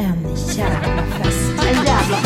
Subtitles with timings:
[0.00, 1.66] En jävla fest.
[1.68, 2.18] En jävla,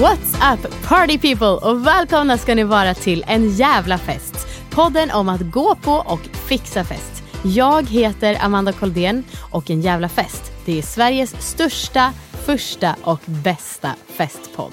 [0.00, 4.46] What's up party people och välkomna ska ni vara till En jävla fest.
[4.70, 7.22] Podden om att gå på och fixa fest.
[7.42, 12.12] Jag heter Amanda Koldén och En jävla fest det är Sveriges största,
[12.44, 14.72] första och bästa festpodd.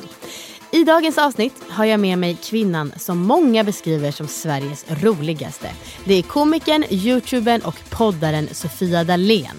[0.76, 5.70] I dagens avsnitt har jag med mig kvinnan som många beskriver som Sveriges roligaste.
[6.06, 9.56] Det är komikern, youtubern och poddaren Sofia Dalén.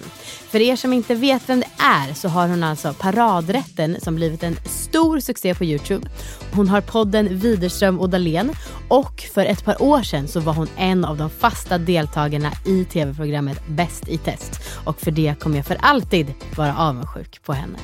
[0.49, 4.43] För er som inte vet vem det är så har hon alltså Paradrätten som blivit
[4.43, 6.09] en stor succé på Youtube.
[6.53, 8.51] Hon har podden Widerström och Dalén
[8.87, 12.85] och för ett par år sedan så var hon en av de fasta deltagarna i
[12.85, 14.51] tv-programmet Bäst i test.
[14.85, 17.77] Och för det kommer jag för alltid vara avundsjuk på henne.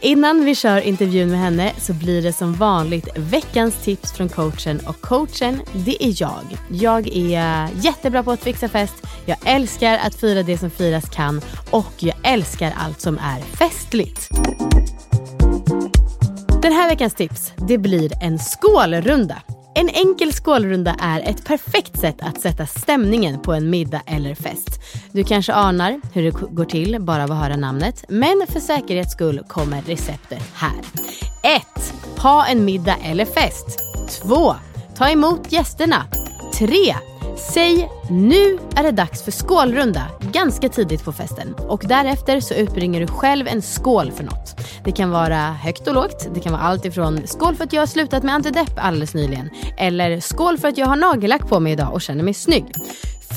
[0.00, 4.80] Innan vi kör intervjun med henne så blir det som vanligt veckans tips från coachen
[4.86, 6.44] och coachen det är jag.
[6.70, 8.94] Jag är jättebra på att fixa fest,
[9.26, 14.28] jag älskar att fira det som firas kan och jag älskar allt som är festligt.
[16.62, 19.42] Den här veckans tips det blir en skålrunda.
[19.74, 24.80] En enkel skålrunda är ett perfekt sätt att sätta stämningen på en middag eller fest.
[25.12, 29.12] Du kanske anar hur det går till bara av att höra namnet, men för säkerhets
[29.12, 30.80] skull kommer receptet här.
[31.56, 31.62] 1.
[32.18, 33.78] Ha en middag eller fest.
[34.22, 34.54] 2.
[34.96, 36.04] Ta emot gästerna.
[36.58, 36.68] 3.
[37.38, 43.00] Säg nu är det dags för skålrunda ganska tidigt på festen och därefter så utbringer
[43.00, 44.56] du själv en skål för något.
[44.84, 46.28] Det kan vara högt och lågt.
[46.34, 49.50] Det kan vara allt ifrån skål för att jag har slutat med antidepp alldeles nyligen
[49.76, 52.64] eller skål för att jag har nagellack på mig idag och känner mig snygg.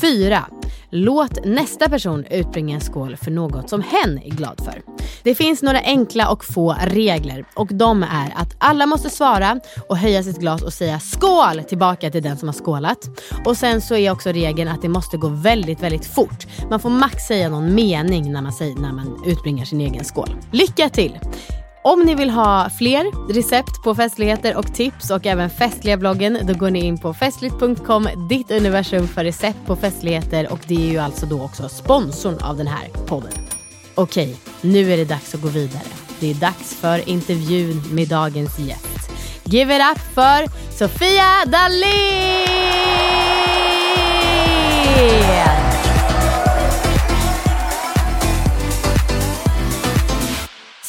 [0.00, 0.44] 4.
[0.90, 4.82] Låt nästa person utbringa en skål för något som hen är glad för.
[5.22, 9.96] Det finns några enkla och få regler och de är att alla måste svara och
[9.96, 13.08] höja sitt glas och säga skål tillbaka till den som har skålat.
[13.44, 16.46] Och sen så är också regeln att det måste gå väldigt, väldigt fort.
[16.70, 20.36] Man får max säga någon mening när man, säger, när man utbringar sin egen skål.
[20.50, 21.18] Lycka till!
[21.84, 26.54] Om ni vill ha fler recept på festligheter och tips och även festliga bloggen då
[26.54, 30.98] går ni in på festligt.com, ditt universum för recept på festligheter och det är ju
[30.98, 33.32] alltså då också sponsorn av den här podden.
[33.94, 35.82] Okej, nu är det dags att gå vidare.
[36.20, 39.10] Det är dags för intervjun med dagens gäst.
[39.44, 42.42] Give it up för Sofia Dalén!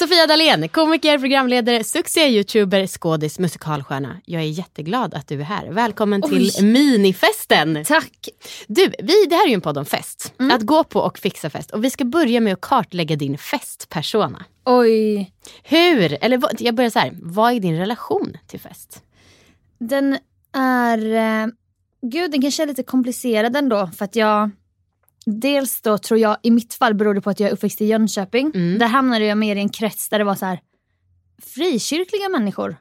[0.04, 4.22] Sofia Dalén, komiker, programledare, succé-youtuber, skådis, musikalstjärna.
[4.26, 5.68] Jag är jätteglad att du är här.
[5.68, 6.30] Välkommen Oj.
[6.30, 7.86] till minifesten.
[7.86, 8.30] Tack.
[8.68, 10.34] Du, vi, det här är ju en podd om fest.
[10.40, 10.56] Mm.
[10.56, 11.72] Att gå på och fixa fest.
[11.72, 14.46] Och vi ska börja med att kartlägga din festpersona.
[14.66, 15.34] Oj.
[15.64, 17.12] Hur, eller jag börjar så här.
[17.22, 19.04] Vad är din relation till fest?
[19.80, 20.18] Den
[20.56, 21.48] är, eh,
[22.02, 24.52] gud den kanske är lite komplicerad ändå för att jag
[25.26, 27.86] Dels då tror jag, i mitt fall beror det på att jag är uppväxt i
[27.86, 28.52] Jönköping.
[28.56, 28.80] Mm.
[28.80, 30.60] Där hamnade jag mer i en krets där det var så här
[31.56, 32.76] frikyrkliga människor.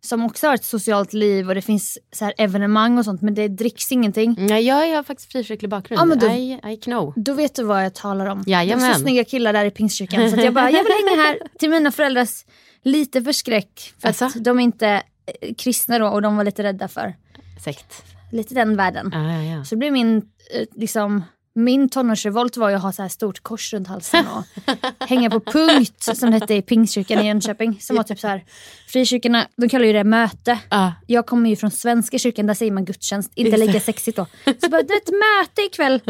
[0.00, 3.34] Som också har ett socialt liv och det finns så här evenemang och sånt men
[3.34, 4.36] det dricks ingenting.
[4.38, 6.00] Nej jag har faktiskt frikyrklig bakgrund.
[6.00, 7.12] Ja, men då, I, I know.
[7.16, 8.44] Då vet du vad jag talar om.
[8.46, 8.84] Jajamän.
[8.84, 10.30] Det är så snygga killar där i pingstkyrkan.
[10.30, 12.44] så jag bara, jag vill hänga här till mina föräldrars
[12.82, 13.94] lite för skräck.
[14.00, 14.24] För alltså?
[14.24, 15.02] att de är inte
[15.40, 17.14] eh, kristna då och de var lite rädda för
[17.64, 18.04] sekt.
[18.32, 19.14] Lite den världen.
[19.14, 19.64] Ah, ja, ja.
[19.64, 21.22] Så det blev min eh, liksom
[21.58, 24.44] min tonårsrevolt var ju att ha så här stort kors runt halsen och
[25.08, 27.78] hänga på punkt som det hette i Pingstkyrkan i Jönköping.
[27.80, 28.44] Som var typ så här,
[28.88, 30.52] frikyrkorna, de kallar ju det möte.
[30.74, 30.90] Uh.
[31.06, 33.32] Jag kommer ju från Svenska kyrkan, där säger man gudstjänst.
[33.34, 34.26] Inte lika sexigt då.
[34.44, 36.00] Så bara, det är ett möte ikväll.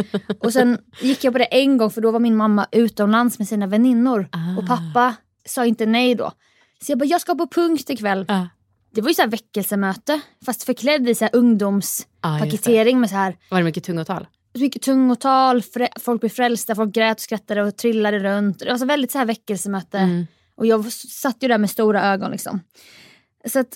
[0.40, 3.48] Och sen gick jag på det en gång för då var min mamma utomlands med
[3.48, 4.20] sina väninnor.
[4.20, 4.58] Uh.
[4.58, 5.14] Och pappa
[5.46, 6.32] sa inte nej då.
[6.82, 8.26] Så jag bara, jag ska på punkt ikväll.
[8.30, 8.44] Uh.
[8.94, 13.16] Det var ju så här väckelsemöte fast förklädd i så här ungdomspaketering ah, med så
[13.16, 13.36] här.
[13.50, 14.26] Var det mycket tungotal?
[14.60, 15.62] Mycket tungotal,
[16.00, 18.58] folk blev frälsta, folk grät och skrattade och trillade runt.
[18.58, 19.98] Det var så väldigt så här väckelsemöte.
[19.98, 20.26] Mm.
[20.54, 22.60] Och jag satt ju där med stora ögon liksom.
[23.46, 23.68] Så att,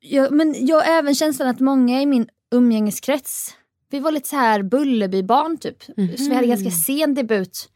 [0.00, 3.54] jag, men jag har även känslan att många i min umgängeskrets,
[3.90, 5.82] vi var lite så här Bullerbybarn typ.
[5.82, 7.68] Så vi hade ganska sen debut.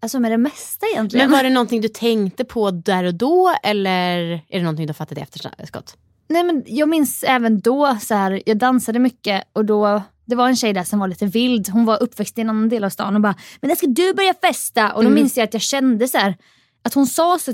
[0.00, 1.30] Alltså med det mesta egentligen.
[1.30, 4.18] Men var det någonting du tänkte på där och då eller
[4.48, 5.96] är det någonting du har fattat i efterskott?
[6.28, 10.48] Nej men jag minns även då, så här, jag dansade mycket och då det var
[10.48, 11.68] en tjej där som var lite vild.
[11.68, 14.14] Hon var uppväxt i en annan del av stan och bara “men när ska du
[14.14, 15.14] börja festa?” och då Mm.
[15.14, 16.36] minns jag att jag kände så här,
[16.82, 17.52] att hon sa så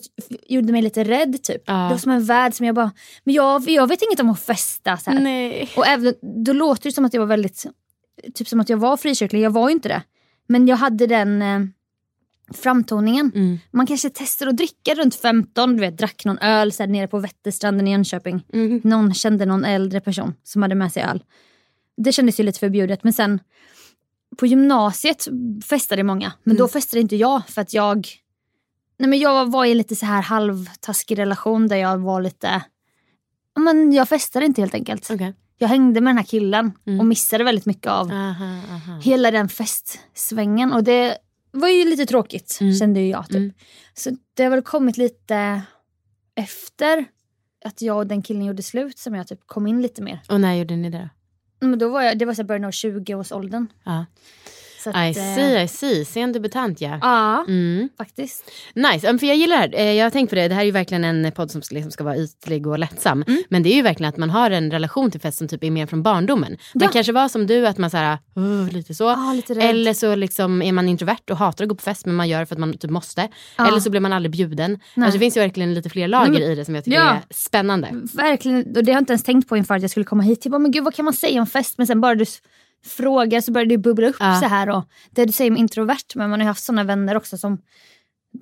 [0.49, 1.63] gjorde mig lite rädd typ.
[1.67, 1.73] Ja.
[1.75, 2.91] Det var som en värld som jag bara
[3.25, 4.97] “men jag, jag vet inget om att festa”.
[4.97, 5.21] Så här.
[5.21, 5.71] Nej.
[5.77, 6.15] Och även,
[6.45, 7.67] då låter det som att jag var väldigt,
[8.35, 10.03] typ som att jag var frikyrklig, jag var ju inte det.
[10.49, 11.61] Men jag hade den eh,
[12.55, 13.33] framtoningen.
[13.35, 13.59] Mm.
[13.71, 17.09] Man kanske testar att dricka runt 15, du vet drack någon öl så här, nere
[17.09, 18.43] på Vätterstranden i Jönköping.
[18.53, 18.81] Mm.
[18.85, 21.23] Någon kände någon äldre person som hade med sig öl.
[21.97, 23.41] Det kändes ju lite förbjudet men sen
[24.39, 25.29] på gymnasiet
[25.65, 26.33] festade många.
[26.43, 28.09] Men då festade inte jag för att jag
[28.99, 32.63] Nej men jag var i lite så här halvtaskig relation där jag var lite
[33.59, 35.11] men jag festade inte helt enkelt.
[35.11, 35.35] Okej.
[35.59, 39.01] Jag hängde med den här killen och missade väldigt mycket av Aha, aha.
[39.03, 40.73] hela den festsvängen.
[40.73, 41.19] Och det
[41.51, 43.27] var ju lite tråkigt kände ju jag.
[43.27, 43.37] Typ.
[43.37, 43.53] Mm.
[43.95, 45.63] Så det har väl kommit lite
[46.35, 47.05] efter
[47.65, 50.23] att jag och den killen gjorde slut som jag typ kom in lite mer.
[50.29, 51.11] Och när gjorde ni det?
[51.61, 53.67] Men då var jag, det var så början av 20-årsåldern.
[53.85, 54.07] Ja.
[54.85, 56.05] Så att, I eh, see, I see.
[56.05, 56.99] Sen debutant ja.
[57.03, 57.89] Ja, Mm.
[57.99, 58.51] faktiskt.
[58.75, 59.87] Nice, Ja, för jag gillar det här.
[59.87, 61.91] Eh, Jag har tänkt på det, det här är ju verkligen en podd som liksom
[61.91, 63.25] ska vara ytlig och lättsam.
[63.29, 63.43] Mm.
[63.49, 65.71] Men det är ju verkligen att man har en relation till fest som typ är
[65.71, 66.57] mer från barndomen.
[66.75, 66.89] Man Ja.
[66.89, 69.05] kanske var som du, att man såhär, uh, lite så.
[69.05, 69.55] Ja, lite.
[69.55, 72.41] Eller så liksom är man introvert och hatar att gå på fest men man gör
[72.41, 73.29] det för att man typ måste.
[73.59, 73.69] Ja.
[73.69, 74.71] Eller så blir man aldrig bjuden.
[74.95, 75.05] Nej.
[75.07, 76.99] Alltså, det finns ju verkligen lite fler lager Nej, men- i det som jag tycker
[76.99, 77.11] Ja.
[77.11, 77.89] är spännande.
[78.15, 80.47] Verkligen, och det har jag inte ens tänkt på inför att jag skulle komma hit.
[80.47, 81.79] Bara, men gud vad kan man säga om fest?
[81.79, 82.25] Men sen bara du
[82.85, 84.41] frågar så börjar det bubbla upp Ja.
[84.43, 84.69] så här.
[84.71, 87.59] Och det du säger om introvert, men man har haft sådana vänner också som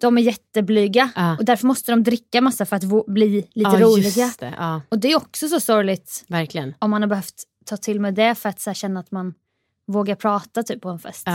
[0.01, 1.37] de är jätteblyga Ja.
[1.39, 4.31] och därför måste de dricka massa för att bli lite Ja, roliga.
[4.39, 4.81] det.
[4.89, 6.75] Och det är också så sorgligt verkligen.
[6.79, 7.35] om man har behövt
[7.67, 9.35] ta till med det för att så här, känna att man
[9.87, 11.27] vågar prata typ på en fest.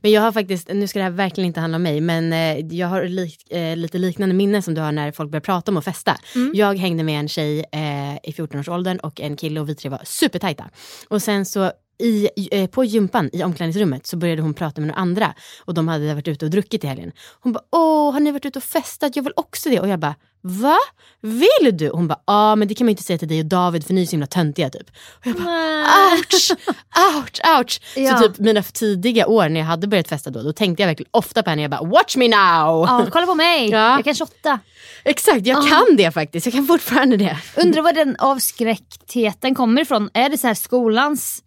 [0.00, 2.58] Men jag har faktiskt, nu ska det här verkligen inte handla om mig, men eh,
[2.76, 5.76] jag har lik, eh, lite liknande minnen som du har när folk börjar prata om
[5.76, 6.16] att festa.
[6.54, 10.00] Jag hängde med en tjej eh, i 14-årsåldern och en kille och vi tre var
[10.04, 10.70] supertajta.
[11.08, 15.00] Och sen så i, eh, på gympan i omklädningsrummet så började hon prata med några
[15.00, 15.34] andra
[15.64, 17.12] och de hade varit ute och druckit i helgen.
[17.40, 19.16] Hon bara, åh har ni varit ute och festat?
[19.16, 19.80] Jag vill också det.
[19.80, 20.76] Och jag bara, va?
[21.20, 21.88] Vill du?
[21.88, 24.02] Hon bara, ja men det kan man inte säga till dig och David för ni
[24.02, 24.90] är så himla töntiga typ.
[24.90, 25.84] Och jag bara,
[26.14, 26.50] ouch,
[27.16, 27.80] ouch, ouch.
[27.96, 28.18] Ja.
[28.18, 31.10] Så typ mina tidiga år när jag hade börjat festa då, då tänkte jag verkligen
[31.12, 31.62] ofta på henne.
[31.62, 32.86] Jag bara, watch me now.
[32.88, 33.94] Ja, kolla på mig, Ja.
[33.96, 34.58] jag kan shotta.
[35.04, 36.46] Exakt, jag kan det faktiskt.
[36.46, 37.38] Jag kan fortfarande det.
[37.56, 40.10] Undrar var den avskräcktheten kommer ifrån.
[40.14, 41.42] Är det så här skolans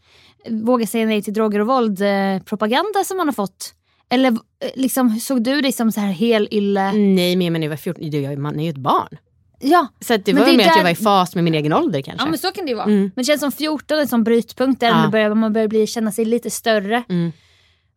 [0.50, 3.74] våga säga nej till droger och våld eh, propaganda som man har fått?
[4.10, 4.38] Eller eh,
[4.76, 6.92] liksom, såg du dig som så här helylle?
[6.92, 9.18] Nej men jag var 14, det- jag- man är ju ett barn.
[9.60, 9.88] Ja.
[10.00, 11.54] Så att det Men var det mer att jag där- var i fas med min
[11.56, 12.26] egen ålder kanske.
[12.26, 12.86] ja men så kan det ju vara.
[12.86, 13.00] Mm.
[13.02, 15.10] Men det känns som 14 är en sån brytpunkt där Ja.
[15.12, 17.04] börjar, man börjar bli, känna sig lite större.
[17.10, 17.32] Mm.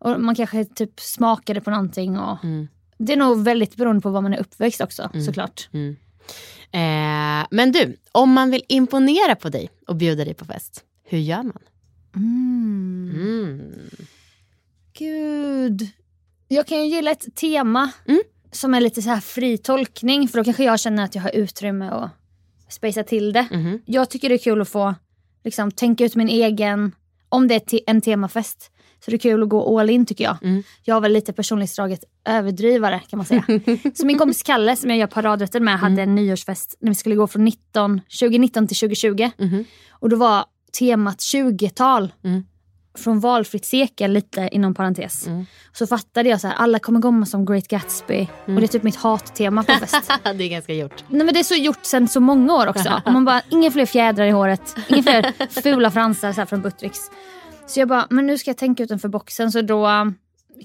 [0.01, 2.19] Och man kanske typ smakade på någonting.
[2.19, 2.69] Och Mm.
[2.99, 5.69] Det är nog väldigt beroende på var man är uppväxt också såklart.
[5.73, 5.97] Mm.
[6.73, 11.19] Eh, men du, om man vill imponera på dig och bjuda dig på fest, hur
[11.19, 11.59] gör man?
[12.19, 13.11] Mm.
[13.15, 13.73] Mm.
[14.99, 15.89] Gud.
[16.49, 18.21] Jag kan ju gilla ett tema Mm.
[18.53, 21.31] som är lite så här fri tolkning för då kanske jag känner att jag har
[21.37, 22.11] utrymme att
[22.69, 23.47] spacea till det.
[23.51, 23.83] Mhm.
[23.87, 24.95] Jag tycker det är kul att få
[25.45, 26.93] liksom, tänka ut min egen,
[27.29, 28.71] om det är te- en temafest,
[29.05, 30.37] så det är kul att gå all in tycker jag.
[30.43, 30.63] Mm.
[30.85, 33.45] Jag har väl lite personlighetsdraget överdrivare kan man säga.
[33.95, 37.15] så min kompis Kalle som jag gör paradrätten med hade en nyårsfest när vi skulle
[37.15, 39.31] gå från 19, 2019 till 2020.
[39.39, 39.65] Mhm.
[39.91, 42.13] Och då var temat 20-tal.
[42.25, 42.45] Mm.
[42.99, 45.27] Från valfritt sekel lite inom parentes.
[45.27, 45.47] Mm.
[45.73, 48.29] Så fattade jag så här, alla kommer komma som Great Gatsby.
[48.47, 50.11] Och det är typ mitt hattema på fest.
[50.23, 51.05] det är ganska gjort.
[51.09, 53.03] Nej men det är så gjort sen så många år också.
[53.07, 54.77] Och man bara, inga fler fjädrar i håret.
[54.89, 57.01] Inga fler fula fransar så från Buttricks.
[57.67, 59.53] Så jag bara, men nu ska jag tänka utanför boxen.
[59.53, 59.89] Så då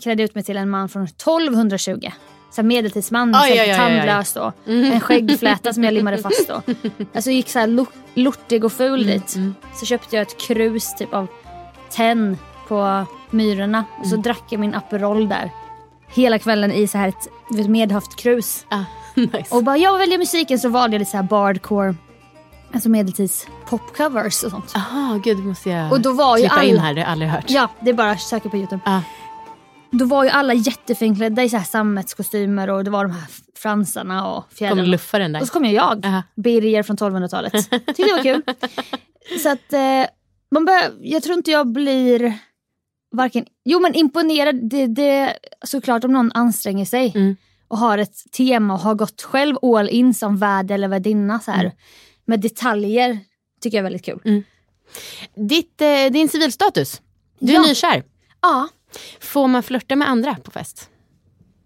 [0.01, 2.12] klädde jag ut mig till en man från 1220.
[2.55, 3.75] Så medeltidsman, Oj, så oj.
[3.75, 6.62] tandlös och en skäggfläta som jag limmade fast då.
[7.15, 9.38] Alltså gick så här lo- lortig och ful dit.
[9.75, 11.27] Så köpte jag ett krus typ av
[11.91, 15.51] tenn på Myrorna och så drack jag min Aperol där.
[16.07, 18.65] Hela kvällen i så här ett vet, medhavt krus.
[18.69, 18.79] Ah,
[19.15, 19.55] nice.
[19.55, 21.95] Och bara jag väljer musiken så valde jag lite så här bardcore,
[22.74, 24.74] alltså medeltids popcovers och sånt.
[24.75, 27.31] Aha, gud måste jag Och då var ju klippa in här, det har jag aldrig
[27.31, 27.45] hört.
[27.48, 28.81] Ja, det är bara att söka på Youtube.
[28.86, 29.00] Ah.
[30.00, 34.28] Då var ju alla jättefinklädda i så här sammetskostymer och det var de här fransarna
[34.34, 34.84] och fjädrarna.
[34.84, 35.42] luffa den där.
[35.42, 36.24] Och så kom ju jag, Aha.
[36.36, 37.54] Birger från 1200-talet.
[37.72, 38.42] Tyckte det var kul.
[39.44, 40.06] så att eh,
[40.52, 42.34] man bör, jag tror inte jag blir
[43.16, 47.36] varken, jo men imponerad, det, det såklart om någon anstränger sig Mm.
[47.68, 51.52] och har ett tema och har gått själv all in som värd eller värdinna så
[51.52, 51.64] här.
[51.64, 51.76] Mm.
[52.26, 53.20] Med detaljer
[53.62, 54.44] tycker jag är väldigt kul.
[55.36, 57.02] Ditt, eh, din civilstatus,
[57.40, 57.62] du är Ja.
[57.62, 58.04] nykär.
[58.42, 58.68] Ja,
[59.20, 60.90] Får man flörta med andra på fest?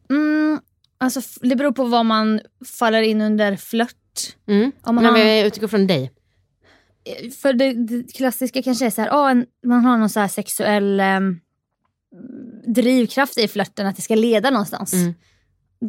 [0.10, 0.60] mm,
[0.98, 2.42] alltså det beror på vad man
[2.80, 3.94] faller in under flört.
[4.48, 4.72] Mm.
[4.82, 6.12] Om man har- vi utgår från dig.
[7.42, 10.28] För det, det klassiska kanske är så här, ah, en, man har någon så här
[10.28, 11.40] sexuell ehm,
[12.76, 14.94] drivkraft i flörten, att det ska leda någonstans.
[14.94, 15.14] Mm.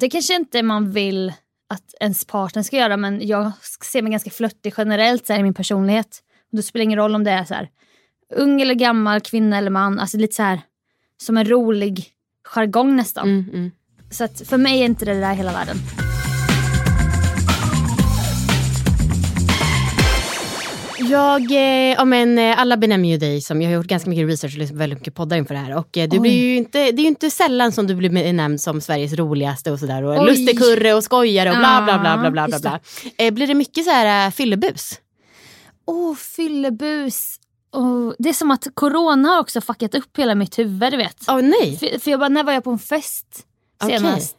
[0.00, 1.32] Det kanske inte man vill
[1.68, 3.52] att ens partner ska göra men jag
[3.92, 6.22] ser mig ganska flörtig generellt så här, i min personlighet.
[6.50, 7.68] Och då spelar det ingen roll om det är så här,
[8.34, 9.98] ung eller gammal, kvinna eller man.
[9.98, 10.60] Alltså lite så här
[11.22, 12.04] som en rolig
[12.48, 13.28] jargong nästan.
[13.28, 13.70] Mm, mm.
[14.10, 15.76] Så att för mig är inte det där hela världen.
[21.10, 24.28] Jag, eh, ja, men, eh, alla benämner ju dig som, jag har gjort ganska mycket
[24.28, 25.76] research och på väldigt mycket poddar inför det här.
[25.76, 26.20] Och eh, du Oj.
[26.20, 29.70] blir ju inte, det är ju inte sällan som du blir benämnd som Sveriges roligaste
[29.70, 30.02] och sådär.
[30.02, 30.26] Och Oj.
[30.26, 32.48] lustigkurre och skojare och bla bla bla bla bla.
[32.48, 32.58] bla,
[33.18, 33.30] bla.
[33.30, 35.00] Blir det mycket så här fyllebus?
[35.86, 37.36] Åh, fyllebus.
[37.72, 41.24] Oh, det är som att corona har också fuckat upp hela mitt huvud, du vet.
[41.28, 41.76] Åh nej.
[41.76, 43.46] För, för jag bara, när var jag på en fest
[43.86, 44.36] senast?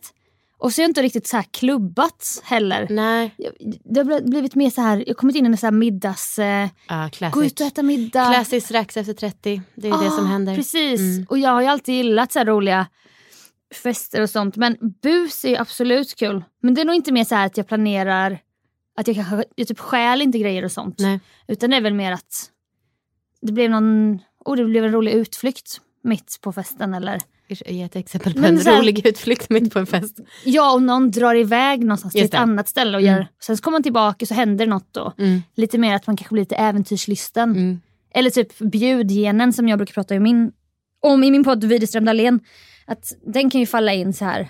[0.58, 2.88] Och så har jag inte riktigt så här klubbat heller.
[2.90, 3.36] Nej.
[3.84, 5.72] Det har bl- blivit mer så här, jag har kommit in i en så här
[5.72, 6.40] middags...
[6.88, 7.34] Ah, classic.
[7.34, 8.34] gå ut och äta middag.
[8.34, 9.62] Classic strax efter 30.
[9.76, 10.56] Det är det Ah, som händer.
[10.56, 11.00] Precis.
[11.00, 11.26] Mm.
[11.30, 12.88] Och jag har ju alltid gillat så här roliga
[13.84, 14.56] fester och sånt.
[14.56, 16.44] Men bus är ju absolut kul.
[16.62, 18.40] Men det är nog inte mer så här att jag planerar
[18.98, 21.00] att jag kanske jag typ stjäl inte grejer och sånt.
[21.00, 21.20] Nej.
[21.48, 22.50] Utan det är väl mer att
[23.42, 27.20] det blev någon, oh, det blev en rolig utflykt mitt på festen eller
[27.66, 30.20] Ge ett exempel på Men en här- rolig utflykt mitt på en fest.
[30.46, 32.38] jag och någon drar iväg någonstans till ett det.
[32.38, 33.16] annat ställe och Mm.
[33.16, 35.14] gör, sen så kommer man tillbaka och så händer det något då.
[35.18, 35.42] Mm.
[35.56, 37.52] Lite mer att man kanske blir lite äventyrslysten.
[37.52, 37.82] Mm.
[38.14, 40.52] Eller typ bjudgenen som jag brukar prata i min,
[41.00, 42.40] om i min podd Widerström Dahlén.
[42.86, 44.50] Att den kan ju falla in så här.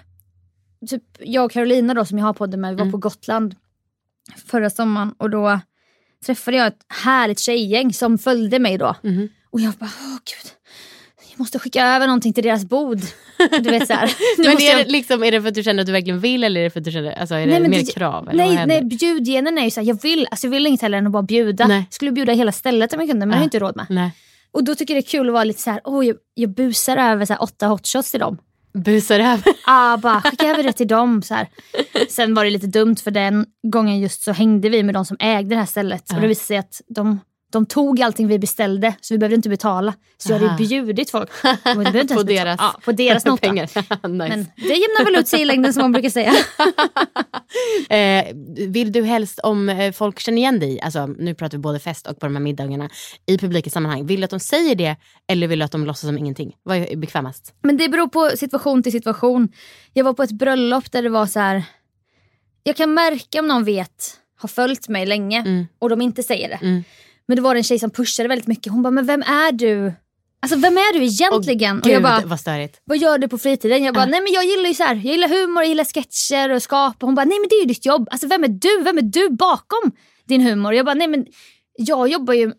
[0.90, 2.92] Typ jag och Carolina då som jag har podden med, vi var Mm.
[2.92, 3.56] på Gotland
[4.46, 5.60] förra sommaren och då
[6.26, 8.96] träffade jag ett härligt tjejgäng som följde mig då.
[9.04, 9.30] Mhm.
[9.52, 10.52] Och jag bara, åh gud.
[11.32, 13.02] Jag måste skicka över någonting till deras bod.
[13.52, 14.14] Du vet så här.
[14.38, 16.44] Men är jag- det, liksom, är det för att du känner att du verkligen vill
[16.44, 18.30] eller är det för att du känner, alltså, är det Nej, mer det- krav?
[18.34, 21.12] Nej, nej bjudgenen är ju såhär, jag vill, alltså jag vill inget heller än att
[21.12, 21.68] bara bjuda.
[21.68, 21.78] Nej.
[21.78, 23.86] Jag skulle bjuda hela stället om jag kunde men det har jag inte råd med.
[23.90, 24.12] nej.
[24.52, 26.50] Och då tycker jag det är kul att vara lite så här, åh jag, jag
[26.50, 28.38] busar över så här åtta hotshots till dem.
[28.74, 29.44] Busar över.
[29.66, 31.22] Ah, bara skicka över det till dem.
[31.22, 31.48] Så här.
[32.10, 35.18] Sen var det lite dumt för den gången just så hängde vi med de som
[35.20, 36.14] ägde det här stället.
[36.14, 37.20] Och det visade sig att de,
[37.52, 39.94] de tog allting vi beställde så vi behövde inte betala.
[40.18, 41.30] Så jag hade bjudit folk.
[42.14, 43.48] På deras ja, på deras nota.
[43.48, 43.64] pengar.
[44.08, 44.36] nice.
[44.36, 46.34] Men det jämnar väl ut sig i längden som man brukar säga.
[47.90, 48.26] Eh,
[48.68, 52.08] vill du helst om eh, folk känner igen dig, alltså nu pratar vi både fest
[52.08, 52.90] och på de här middagarna,
[53.26, 54.96] i publika sammanhang, vill du att de säger det
[55.28, 56.56] eller vill du att de låtsas som ingenting?
[56.64, 57.54] Vad är bekvämast?
[57.64, 59.50] Men det beror på situation till situation.
[59.94, 61.64] Jag var på ett bröllop där det var så här.
[62.64, 65.68] Jag kan märka om någon vet, har följt mig länge Mm.
[65.80, 66.60] och de inte säger det.
[66.62, 66.84] Mm.
[67.30, 68.74] Men det var en tjej som pushade väldigt mycket.
[68.74, 69.94] Hon bara, men vem är du?
[70.42, 71.78] Alltså vem är du egentligen?
[71.78, 72.82] och Gud jag bara, vad störigt.
[72.86, 73.84] vad gör du på fritiden?
[73.84, 74.10] Jag bara, Ja.
[74.10, 77.06] nej men jag gillar ju så här, jag gillar humor, jag gillar sketcher och skapa.
[77.06, 78.08] Hon bara, nej men det är ju ditt jobb.
[78.12, 78.84] Alltså vem är du?
[78.84, 79.92] Vem är du bakom
[80.26, 80.74] din humor?
[80.74, 81.26] Jag bara, nej men
[81.78, 82.52] jag jobbar ju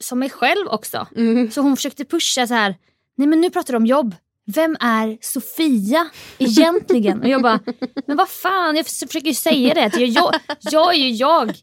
[0.00, 1.06] som mig själv också.
[1.16, 1.50] Mm.
[1.50, 2.74] Så hon försökte pusha så här,
[3.16, 4.14] nej men nu pratar du om jobb.
[4.54, 7.20] Vem är Sofia egentligen?
[7.22, 7.60] Och jag bara,
[8.06, 9.96] men vad fan, jag försöker ju säga det.
[9.96, 11.54] Jag, jag, jag är ju jag.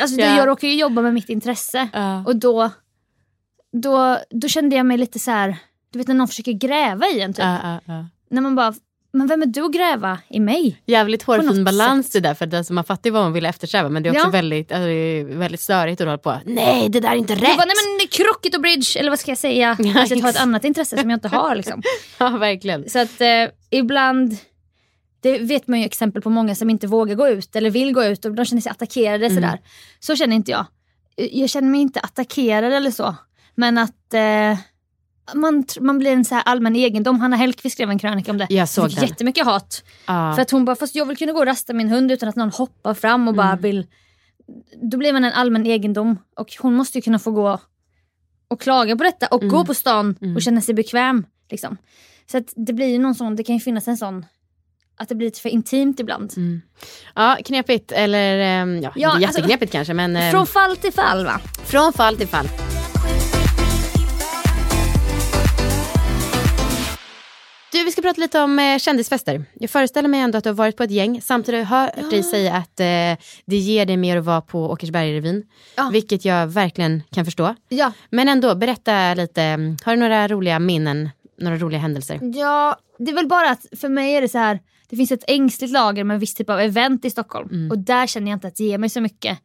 [0.00, 0.36] Alltså, Ja.
[0.36, 1.88] Jag råkar ju jobba med mitt intresse.
[1.92, 2.24] Ja.
[2.26, 2.70] Och då,
[3.72, 5.56] då, då kände jag mig lite så här,
[5.92, 7.44] du vet när någon försöker gräva i en typ.
[7.44, 8.06] Ja, ja.
[8.30, 8.74] När man bara,
[9.12, 10.82] men vem är du att gräva i mig?
[10.86, 13.88] Jävligt hårfin balans det där, för att alltså, man fattar ju vad man vill eftersträva
[13.88, 14.30] men det är också Ja.
[14.30, 17.40] väldigt, alltså, det väldigt störigt att hålla på, nej det där är inte rätt.
[17.40, 19.70] Bara, nej men krocket och bridge, eller vad ska jag säga?
[19.96, 21.54] Att jag tar ett annat intresse som jag inte har.
[21.56, 21.82] Liksom.
[22.18, 22.90] Ja verkligen.
[22.90, 23.28] Så att eh,
[23.70, 24.36] ibland,
[25.20, 28.04] det vet man ju exempel på många som inte vågar gå ut eller vill gå
[28.04, 29.26] ut och de känner sig attackerade.
[29.26, 29.34] Mm.
[29.34, 29.58] Sådär.
[30.00, 30.66] Så känner inte jag.
[31.16, 33.14] Jag känner mig inte attackerad eller så.
[33.54, 34.58] Men att eh,
[35.34, 37.20] man, man blir en så här allmän egendom.
[37.20, 38.46] Hanna Hellquist skrev en krönika om det.
[38.50, 39.04] Jag såg den.
[39.08, 39.84] jättemycket hat.
[40.06, 40.32] Ja.
[40.34, 42.36] För att hon bara, fast jag vill kunna gå och rasta min hund utan att
[42.36, 43.36] någon hoppar fram och Mm.
[43.46, 43.86] bara vill...
[44.90, 47.58] Då blir man en allmän egendom och hon måste ju kunna få gå
[48.48, 49.54] och klaga på detta och Mm.
[49.54, 50.36] gå på stan Mm.
[50.36, 51.26] och känna sig bekväm.
[51.50, 51.76] Liksom.
[52.30, 54.26] Så att det blir ju någon sån, det kan ju finnas en sån,
[54.96, 56.32] att det blir lite för intimt ibland.
[56.36, 56.62] Mm.
[57.14, 61.24] Ja, knepigt eller ehm, ja, Ja, alltså, jätteknepigt kanske men ehm, Från fall till fall
[61.24, 61.40] va?
[61.64, 62.46] från fall till fall.
[67.72, 69.44] Du, vi ska prata lite om eh, kändisfester.
[69.54, 71.22] Jag föreställer mig ändå att du har varit på ett gäng.
[71.22, 74.70] Samtidigt har jag hört dig säga att eh, det ger dig mer att vara på
[74.70, 75.42] Åkersberga-revyn.
[75.76, 75.90] Ja.
[75.92, 77.54] Vilket jag verkligen kan förstå.
[77.68, 77.92] Ja.
[78.10, 79.42] Men ändå, berätta lite.
[79.84, 81.10] Har du några roliga minnen?
[81.40, 82.20] Några roliga händelser?
[82.34, 84.60] Ja, det är väl bara att för mig är det så här.
[84.88, 87.48] Det finns ett ängsligt lager med en viss typ av event i Stockholm.
[87.52, 87.70] Mm.
[87.70, 89.38] Och där känner jag inte att det ger mig så mycket.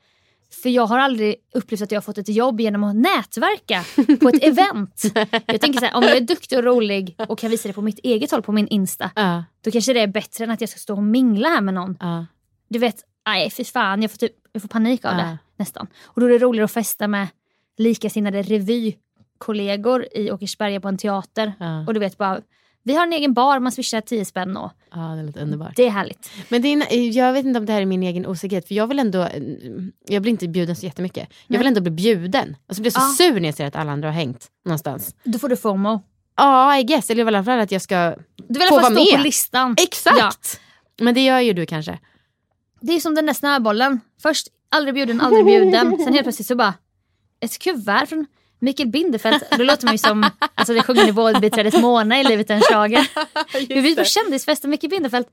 [0.64, 3.84] För jag har aldrig upplevt att jag har fått ett jobb genom att nätverka
[4.20, 5.04] på ett event.
[5.46, 7.82] Jag tänker så här, om jag är duktig och rolig och kan visa det på
[7.82, 9.12] mitt eget håll på min Insta.
[9.16, 9.44] Ja.
[9.62, 11.98] Då kanske det är bättre än att jag ska stå och mingla här med någon.
[12.00, 12.26] Ja.
[12.70, 12.96] Du vet,
[13.28, 15.18] nej fy fan jag får, typ, jag får panik av Ja.
[15.18, 15.88] det nästan.
[16.04, 17.28] Och då är det roligare att festa med
[17.78, 21.54] likasinnade revykollegor i Åkersberga på en teater.
[21.88, 22.42] Och du vet bara,
[22.88, 25.74] vi har en egen bar, man swishar 10 spänn och ja, det låter underbart.
[25.76, 26.32] det är härligt.
[26.50, 28.68] Men det är, jag vet inte om det här är min egen osäkerhet.
[28.68, 29.28] För jag vill ändå,
[30.08, 31.30] jag blir inte bjuden så jättemycket.
[31.48, 32.56] Jag vill ändå bli bjuden.
[32.70, 33.32] Och så blir jag så Ja.
[33.32, 35.16] sur när jag ser att alla andra har hängt någonstans.
[35.24, 36.02] Då får du FOMO.
[36.38, 37.10] Ja, I guess.
[37.10, 38.16] Eller i alla fall att jag ska
[38.48, 39.20] Du vill få alla fall vara stå med.
[39.20, 39.76] på listan.
[39.80, 40.18] Exakt!
[40.98, 41.04] Ja.
[41.04, 42.00] Men det gör ju du kanske.
[42.82, 44.00] Det är som den där snöbollen.
[44.22, 45.98] Först aldrig bjuden, aldrig bjuden.
[46.04, 46.74] Sen helt plötsligt så bara,
[47.40, 48.26] ett kuvert från
[48.60, 49.58] Mikael Bindefeldt.
[49.58, 53.08] Då låter man ju som alltså det sjunger nivåbiträdet Mona i Livet är en schlager.
[53.70, 55.26] Vi blir på kändisfest av Micke Bindefeld.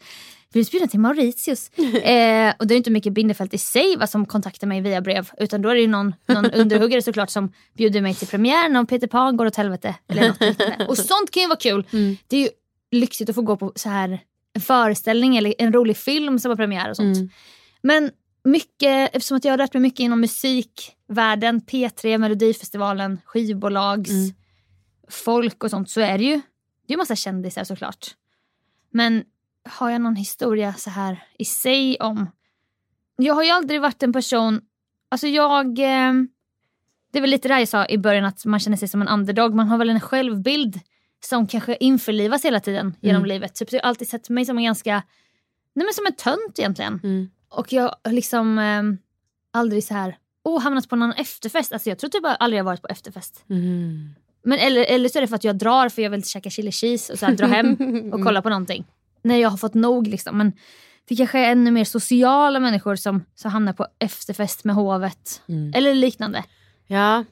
[0.52, 1.70] Vi blir bjudna till Mauritius.
[1.78, 5.30] Eh, och det är inte Micke Bindefeld i sig va, som kontaktar mig via brev.
[5.38, 8.84] Utan då är det ju någon, någon underhuggare såklart som bjuder mig till premiären av
[8.84, 9.94] Peter Pan går åt helvete.
[10.08, 10.86] Eller något liknande.
[10.86, 11.84] Och sånt kan ju vara kul.
[12.28, 12.48] Det är ju
[12.90, 14.20] lyxigt att få gå på så här
[14.54, 17.16] en föreställning eller en rolig film som har premiär och sånt.
[17.16, 17.30] Mm.
[17.82, 18.10] Men
[18.44, 20.20] mycket, eftersom att jag har rört mig mycket inom
[21.08, 24.34] musikvärlden, P3, Melodifestivalen, skivbolags, Mm.
[25.08, 26.40] folk och sånt så är det ju
[26.86, 28.06] det är massa kändisar såklart.
[28.90, 29.24] Men
[29.68, 32.30] har jag någon historia så här i sig om...
[33.16, 34.60] Jag har ju aldrig varit en person...
[35.08, 35.66] Alltså jag...
[35.78, 36.12] Eh,
[37.12, 39.08] det är väl lite det jag sa i början att man känner sig som en
[39.08, 39.54] underdog.
[39.54, 40.80] Man har väl en självbild
[41.24, 43.28] som kanske införlivas hela tiden genom Mm.
[43.28, 43.54] livet.
[43.54, 45.02] Typ, jag har alltid sett mig som en ganska...
[45.74, 47.00] Nej men som en tönt egentligen.
[47.04, 47.30] Mm.
[47.48, 48.82] Och jag har liksom eh,
[49.52, 50.18] aldrig så här...
[50.44, 51.72] Oh, hamnat på någon efterfest.
[51.72, 53.44] Alltså jag tror typ jag aldrig har varit på efterfest.
[53.50, 54.14] Mm.
[54.44, 56.72] Men eller, eller så är det för att jag drar för jag vill käka chili
[56.72, 57.76] cheese och så här dra hem
[58.12, 58.84] och kolla på någonting.
[59.22, 60.38] När jag har fått nog liksom.
[60.38, 60.52] Men
[61.08, 65.42] det kanske är ännu mer sociala människor som, som hamnar på efterfest med hovet.
[65.48, 65.72] Mm.
[65.74, 66.44] Eller liknande.
[66.86, 67.24] Ja,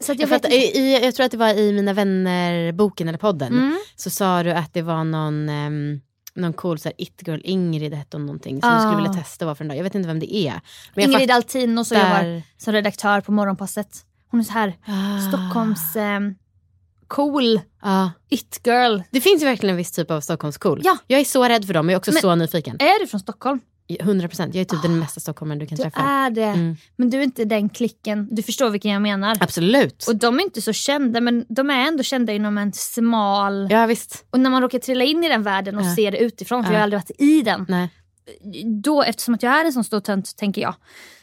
[0.00, 3.18] Så att jag, jag, fattar, i, jag tror att det var i Mina vänner-boken eller
[3.18, 3.52] podden.
[3.52, 3.78] Mm.
[3.96, 6.00] Så sa du att det var någon, um,
[6.34, 8.60] någon cool så här, it-girl, Ingrid hette hon någonting.
[8.60, 8.80] Som du Ah.
[8.80, 9.76] skulle vilja testa vad för en dag.
[9.78, 10.60] Jag vet inte vem det är.
[10.94, 14.04] Men Ingrid Altino som jobbar som redaktör på Morgonpasset.
[14.30, 15.28] Hon är så här Ah.
[15.28, 16.20] Stockholms eh,
[17.08, 18.10] cool Ja.
[18.28, 19.00] it-girl.
[19.10, 20.80] Det finns ju verkligen en viss typ av Stockholms cool.
[20.84, 20.96] Ja.
[21.06, 22.76] Jag är så rädd för dem men jag är också Men- så nyfiken.
[22.80, 23.60] Är du från Stockholm?
[23.96, 26.00] 100% jag är typ den mesta stockholmaren du kan Du träffa.
[26.00, 26.42] är det.
[26.44, 26.76] Mm.
[26.96, 28.28] Men du är inte den klicken.
[28.30, 29.36] Du förstår vilken jag menar.
[29.40, 30.04] Absolut.
[30.08, 33.68] Och de är inte så kända men de är ändå kända inom en smal...
[33.70, 34.24] Ja visst.
[34.30, 35.96] Och när man råkar trilla in i den världen och Ja.
[35.96, 36.74] ser det utifrån, för Ja.
[36.74, 37.66] jag har aldrig varit i den.
[37.68, 37.88] Nej.
[38.82, 40.74] Då, eftersom att jag är en sån stor tönt, tänker jag.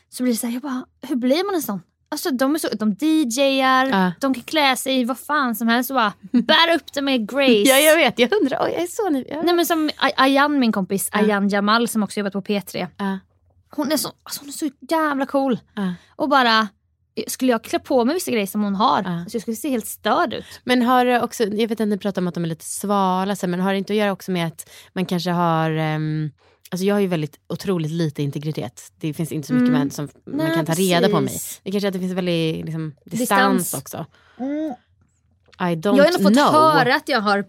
[0.10, 1.82] Så blir det så här, jag bara, hur blir man en sån?
[2.10, 4.12] Alltså de, är så, de DJar, Ja.
[4.20, 7.30] de kan klä sig i vad fan som helst och bara bära upp det med
[7.30, 7.52] grace.
[7.66, 8.58] Ja jag vet, jag undrar.
[8.66, 9.42] Oj, jag är så nyfiken.
[9.46, 11.20] Nej men som Ay- Ayan, min kompis, Ja.
[11.20, 12.88] Ayan Jamal som också jobbat på P3.
[12.98, 13.20] Ja.
[13.70, 15.60] Hon är så, alltså, hon är så jävla cool.
[16.16, 16.68] Och bara,
[17.28, 19.26] skulle jag klä på mig vissa grejer som hon har, Ja.
[19.30, 20.46] så jag skulle se helt störd ut.
[20.64, 23.36] Men har det också, jag vet att ni pratar om att de är lite svala,
[23.48, 26.32] men har det inte att göra också med att man kanske har, ehm,
[26.72, 28.92] alltså jag har ju väldigt otroligt lite integritet.
[29.00, 29.80] Det finns inte så mycket Mm.
[29.80, 31.34] man, som man Nej, kan ta reda på mig.
[31.34, 31.62] precis.
[31.64, 33.74] Det kanske är att det finns väldigt liksom, distans, Distans.
[33.84, 34.06] också.
[35.60, 36.54] I don't Jag har nog fått know.
[36.54, 37.46] höra att jag har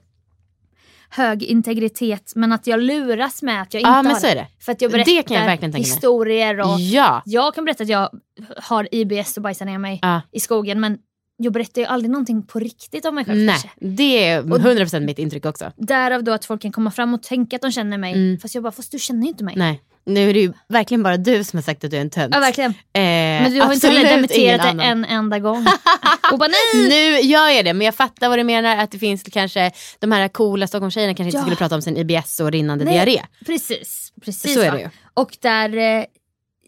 [1.11, 4.35] hög integritet men att jag luras med att jag inte Ja men har så är
[4.35, 4.46] det.
[4.61, 7.22] För att jag berättar jag historier och Ja.
[7.24, 8.11] jag kan berätta att jag
[8.57, 10.20] har IBS och bajsar ner mig Ja.
[10.33, 10.98] i skogen men
[11.40, 13.70] jag berättar ju aldrig någonting på riktigt om mig själv Nej, kanske.
[13.81, 15.72] det är 100% mitt intryck också.
[15.77, 18.38] Därav då att folk kan komma fram och tänka att de känner mig Mm.
[18.38, 19.55] fast jag bara, fast du känner ju inte mig.
[19.57, 22.11] Nej, nu är det ju verkligen bara du som har sagt att du är en
[22.11, 22.35] tönt.
[22.35, 22.70] Ja verkligen.
[22.70, 25.66] Eh, Men du har inte dementerat det en enda gång.
[26.33, 26.88] och bara nej!
[26.88, 28.77] Nu gör jag det, men jag fattar vad du menar.
[28.77, 31.42] Att det finns kanske, de här coola Stockholmstjejerna kanske inte Ja.
[31.42, 32.94] skulle prata om sin IBS och rinnande Nej.
[32.94, 33.22] diarré.
[33.46, 34.77] Precis, precis Så är va?
[34.77, 34.88] det ju.
[35.14, 36.05] Och där, eh,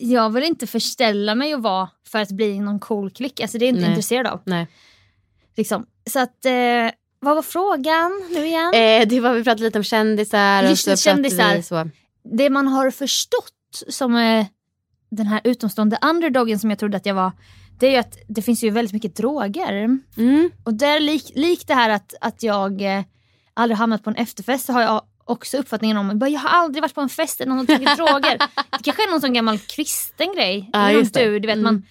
[0.01, 3.41] jag vill inte förställa mig att vara för att bli någon cool klick.
[3.41, 3.91] Alltså det är jag inte Nej.
[3.91, 4.41] intresserad av.
[4.45, 4.67] Nej.
[5.57, 5.87] Liksom.
[6.11, 6.53] Så att, eh,
[7.21, 8.75] vad var frågan nu igen?
[8.75, 10.63] Eh, det var, vi pratade lite om kändisar.
[10.63, 11.63] Just och så kändisar.
[11.63, 11.91] Så.
[12.39, 14.47] Det man har förstått som eh,
[15.11, 17.33] den här utomstående underdogen som jag trodde att jag var.
[17.79, 19.99] Det är ju att det finns ju väldigt mycket droger.
[20.17, 20.51] Mm.
[20.65, 23.05] Och där lik, lik det här att, att jag eh,
[23.55, 26.83] aldrig hamnat på en efterfest så har jag också uppfattningen om bara, jag har aldrig
[26.83, 28.39] varit på en fest där någon har tagit droger.
[28.79, 30.71] Det kanske är någon sån gammal kristen grej.
[30.73, 31.25] Ja, det.
[31.25, 31.63] du, du vet, Mm.
[31.63, 31.83] man,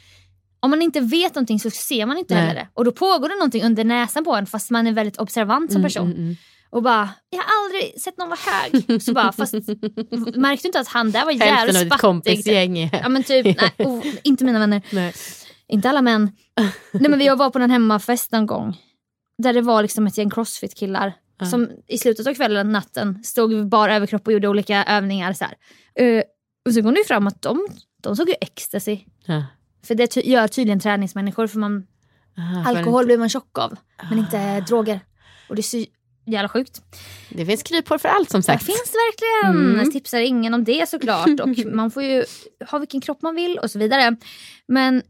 [0.59, 2.43] om man inte vet någonting så ser man inte Nej.
[2.43, 2.67] heller det.
[2.73, 5.79] Och då pågår det någonting under näsan på en fast man är väldigt observant som
[5.81, 6.07] Mm, person.
[6.11, 6.35] mm, mm.
[6.69, 9.01] och bara, jag har aldrig sett någon vara hög.
[9.03, 9.53] Så bara, fast
[10.35, 12.01] märkte du inte att han där var Hälften av jävligt ditt spattig?
[12.01, 12.99] kompisgäng är...
[13.03, 14.81] Ja men typ, nej, oh, inte mina vänner.
[14.91, 15.13] Nej.
[15.67, 16.31] Inte alla män.
[16.91, 18.77] Nej men vi var på en hemmafest någon gång.
[19.43, 20.29] Där det var liksom ett gäng
[21.39, 21.67] crossfit-killar.
[21.67, 25.33] Som i slutet av kvällen, natten, stod vid bara överkropp och gjorde olika övningar.
[25.33, 25.45] Så.
[25.95, 26.23] Eh,
[26.65, 27.67] och så kom det ju fram att de,
[28.01, 28.99] de såg ju ecstasy.
[29.25, 29.43] Ja.
[29.87, 31.47] För det ty- gör tydligen träningsmänniskor.
[31.47, 31.87] För man,
[32.37, 33.75] Aha, för alkohol inte- blir man tjock av.
[34.09, 34.59] Men inte Ah.
[34.61, 34.99] droger.
[35.49, 35.85] Och det är så
[36.25, 36.81] jävla sjukt.
[37.29, 38.63] Det finns kryphål för allt som Det sagt.
[38.65, 39.73] finns verkligen.
[39.73, 39.91] Mm.
[39.91, 41.39] Tipsar ingen om det såklart.
[41.39, 42.23] Och man får ju
[42.71, 44.15] ha vilken kropp man vill och så vidare.
[44.67, 45.01] Men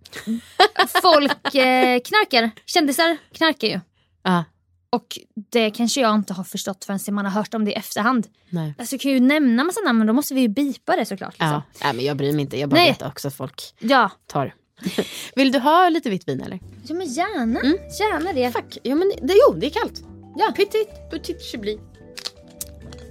[1.02, 2.52] folk eh, knarkar.
[2.66, 3.80] Kändisar knarkar ju.
[4.24, 4.44] Ja,
[4.92, 8.28] Och det kanske jag inte har förstått förrän man har hört om det i efterhand.
[8.50, 8.74] nej.
[8.78, 11.34] Alltså jag kan ju nämna massa namn men då måste vi ju bipa det såklart.
[11.34, 11.48] Liksom.
[11.48, 11.62] Ja.
[11.84, 12.58] Nej, men jag bryr mig inte.
[12.60, 12.92] Jag bara Nej.
[12.92, 14.12] vet också att folk Ja.
[14.28, 14.54] tar.
[15.36, 16.60] Vill du ha lite vitt vin eller?
[16.88, 17.60] ja men gärna.
[17.60, 17.78] Mm.
[18.00, 18.52] Gärna det.
[18.52, 18.78] Tack.
[18.84, 20.04] Ja, men det, jo, det är kallt.
[20.38, 20.54] Ja.
[20.56, 21.80] Petit, petit chablis.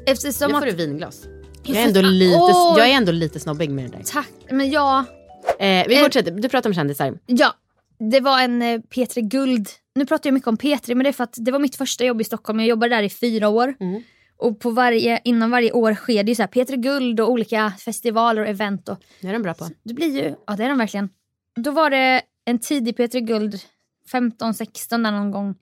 [0.07, 0.61] Eftersom Nu att...
[0.63, 1.23] får du vinglas.
[1.63, 2.75] Jag är, ändå lite, Åh.
[2.79, 4.05] jag är ändå lite snobbig med det där.
[4.05, 4.29] Tack.
[4.51, 5.05] Men ja,
[5.59, 6.03] Eh, vi Eh.
[6.03, 6.31] fortsätter.
[6.31, 7.19] Du pratar om kändisar.
[7.27, 7.55] ja.
[8.13, 9.69] Det var en eh, P3 Guld.
[9.99, 12.05] Nu pratar jag mycket om P3 men det är för att det var mitt första
[12.05, 12.61] jobb i Stockholm.
[12.61, 13.75] Jag jobbade där i fyra år.
[13.81, 14.03] Mm.
[14.37, 17.73] Och på varje, innan varje år sker det ju så här P3 Guld och olika
[17.85, 18.89] festivaler och event.
[18.89, 19.69] Och Det är de bra på.
[19.83, 21.09] det blir ju, ja det är de verkligen.
[21.57, 23.61] Då var det en tidig P3 Guld,
[24.13, 25.55] 15-16 där någon gång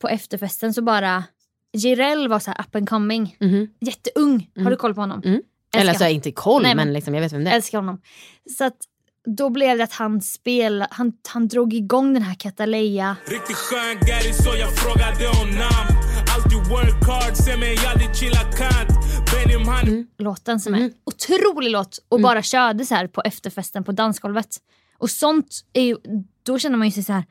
[0.00, 1.24] på efterfesten så bara
[1.72, 3.36] Jireel var så här up and coming.
[3.40, 3.68] Mhm.
[3.80, 4.50] Jätteung.
[4.56, 5.22] Har du koll på honom?
[5.24, 5.40] Mm.
[5.76, 6.14] Eller alltså, honom.
[6.14, 7.54] inte koll, Nej, men- men liksom, jag vet vem det är.
[7.54, 8.00] Älskar honom.
[8.58, 8.76] Så att
[9.36, 13.16] då blev det att han spelade, han, han drog igång den här Cataleya.
[13.24, 16.02] Riktigt skön gäri så jag frågade om namn
[16.36, 18.90] Alltid work hard, se mig aldrig chilla kant
[19.32, 23.84] Benim han låten som är en otrolig låt och bara körde så här på efterfesten
[23.84, 24.56] på dansgolvet.
[24.98, 25.96] Och sånt är ju,
[26.42, 27.24] då känner man ju sig så här,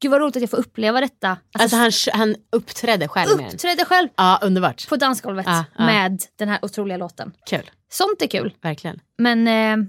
[0.00, 1.36] gud vad roligt att jag får uppleva detta.
[1.58, 4.88] Alltså han, han uppträdde själv med uppträdde själv Ja, underbart.
[4.88, 5.86] på dansgolvet Ja, ja.
[5.86, 7.32] med den här otroliga låten.
[7.50, 7.70] Kul.
[7.90, 8.54] Sånt är kul.
[8.62, 9.00] Verkligen.
[9.18, 9.86] Men eh,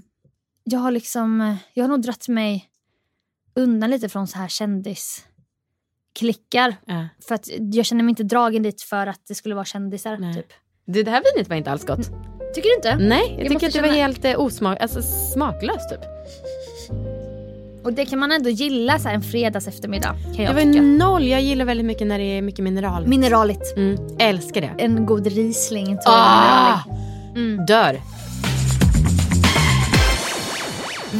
[0.64, 2.68] jag har liksom, jag har nog dratt mig
[3.54, 6.76] undan lite från så här kändisklickar.
[6.86, 7.08] Ja.
[7.28, 10.16] För att jag känner mig inte dragen dit för att det skulle vara kändisar.
[10.18, 10.34] Nej.
[10.34, 10.52] Typ.
[10.86, 12.10] Det, det här vinet var inte alls gott.
[12.54, 12.96] Tycker du inte?
[13.08, 16.00] Nej, jag, Jag tycker att det var känna- helt eh, osmak, alltså smaklöst typ.
[17.84, 20.16] Och det kan man ändå gilla så här en fredags eftermiddag.
[20.24, 20.82] Kan Det jag var tycka.
[20.82, 23.06] noll, jag gillar väldigt mycket när det är mycket mineral.
[23.06, 23.76] Mineraligt.
[23.76, 24.74] Mm, älskar det.
[24.78, 25.98] En god Riesling.
[26.06, 26.78] Ah!
[27.34, 27.66] mineralig.
[27.66, 28.00] Dör.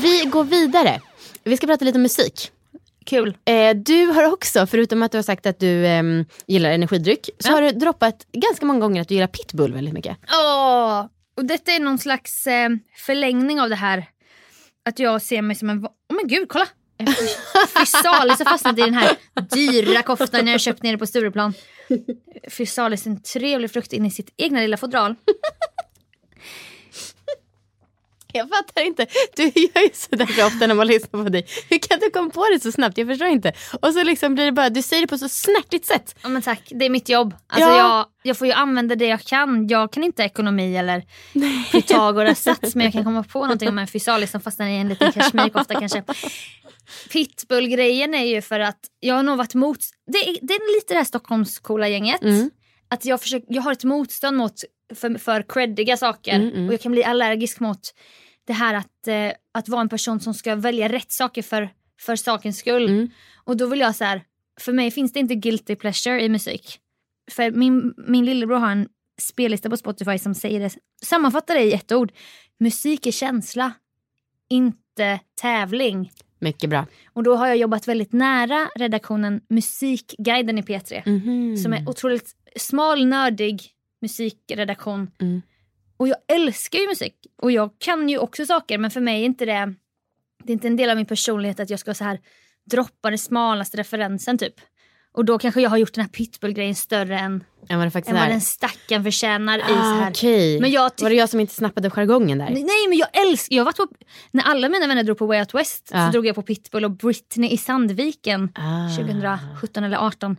[0.03, 1.01] Vi går vidare.
[1.45, 2.51] Vi ska prata lite musik.
[3.07, 3.37] Kul.
[3.45, 7.53] Eh, du har också, förutom att du har sagt att du ehm, gillar energidryck, så
[7.53, 10.17] har du droppat ganska många gånger att du gillar pitbull väldigt mycket.
[10.33, 11.07] Åh!
[11.37, 12.69] Och detta är någon slags eh,
[13.07, 14.07] förlängning av det här.
[14.85, 15.85] Att jag ser mig som en...
[15.85, 16.67] Åh men gud, kolla!
[17.79, 19.17] Fysalis har fastnat i den här
[19.51, 21.55] dyra koftan jag köpt nere på Stureplan.
[22.51, 25.15] Fysalis, en trevlig frukt in i sitt egna lilla fodral.
[28.37, 29.07] Jag fattar inte.
[29.37, 31.47] Du gör ju sådär så ofta när man lyssnar på dig.
[31.71, 32.99] Hur kan du komma på det så snabbt?
[32.99, 33.53] Jag förstår inte.
[33.83, 36.15] Och så liksom blir det bara, du säger det på så snärtigt sätt.
[36.23, 37.35] Ja men tack, det är mitt jobb.
[37.47, 37.77] Alltså Ja.
[37.79, 39.69] jag, jag får ju använda det jag kan.
[39.69, 41.03] Jag kan inte ekonomi eller
[41.73, 44.89] Pythagoras sats men jag kan komma på någonting om en fysalis som fastnar i en
[44.89, 46.03] liten kashmirkofta kanske.
[47.13, 49.79] Pitbull-grejen är ju för att jag har nog varit mot...
[50.13, 52.23] Det är, det är lite det här Stockholmscoola gänget.
[52.23, 52.51] Mm.
[52.91, 54.55] Att jag, försöker, jag har ett motstånd mot
[54.95, 56.67] för, för creddiga saker Mm, mm.
[56.69, 57.81] och jag kan bli allergisk mot
[58.45, 61.69] det här att, eh, att vara en person som ska välja rätt saker för,
[62.01, 62.89] för sakens skull.
[62.89, 63.11] Mm.
[63.35, 64.23] Och då vill jag så här,
[64.61, 66.81] för mig finns det inte guilty pleasure i musik.
[67.31, 68.89] För min, min lillebror har en
[69.21, 70.71] spellista på Spotify som säger det,
[71.03, 72.13] sammanfattar det i ett ord.
[72.59, 73.73] Musik är känsla,
[74.49, 76.13] inte tävling.
[76.39, 76.87] Mycket bra.
[77.13, 81.03] Och då har jag jobbat väldigt nära redaktionen Musikguiden i P3.
[81.07, 81.57] Mhm.
[81.57, 83.63] Som är otroligt smal, nördig
[84.01, 85.11] musikredaktion.
[85.21, 85.43] Mm.
[85.97, 87.15] Och jag älskar ju musik.
[87.43, 89.75] Och jag kan ju också saker men för mig är inte det,
[90.45, 92.21] det är inte en del av min personlighet att jag ska så här
[92.71, 94.55] droppa den smalaste referensen typ.
[95.13, 98.15] Och då kanske jag har gjort den här pitbull-grejen större än, Än vad det faktiskt
[98.15, 100.11] än vad den stackaren förtjänar i så Ah, här.
[100.11, 100.61] Okej.
[100.61, 102.51] Men jag Var det jag som inte snappade jargongen där?
[102.51, 103.87] Nej men jag älskar, jag varit på,
[104.31, 106.07] när alla mina vänner drog på Way Out West Ja.
[106.07, 108.97] så drog jag på Pitbull och Britney i Sandviken Ah.
[108.97, 110.37] 2017 eller 18.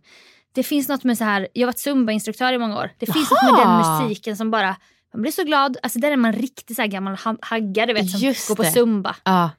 [0.56, 2.90] Det finns något med så här, jag har varit zumbainstruktör i många år.
[3.00, 3.90] Det finns något med Jaha.
[3.98, 4.76] den musiken som bara,
[5.16, 5.78] man blir så glad.
[5.84, 8.56] Alltså där är man riktigt så här gammal ha- hagga du vet som Just går
[8.56, 8.72] på det.
[8.72, 9.16] zumba.
[9.24, 9.50] Ja.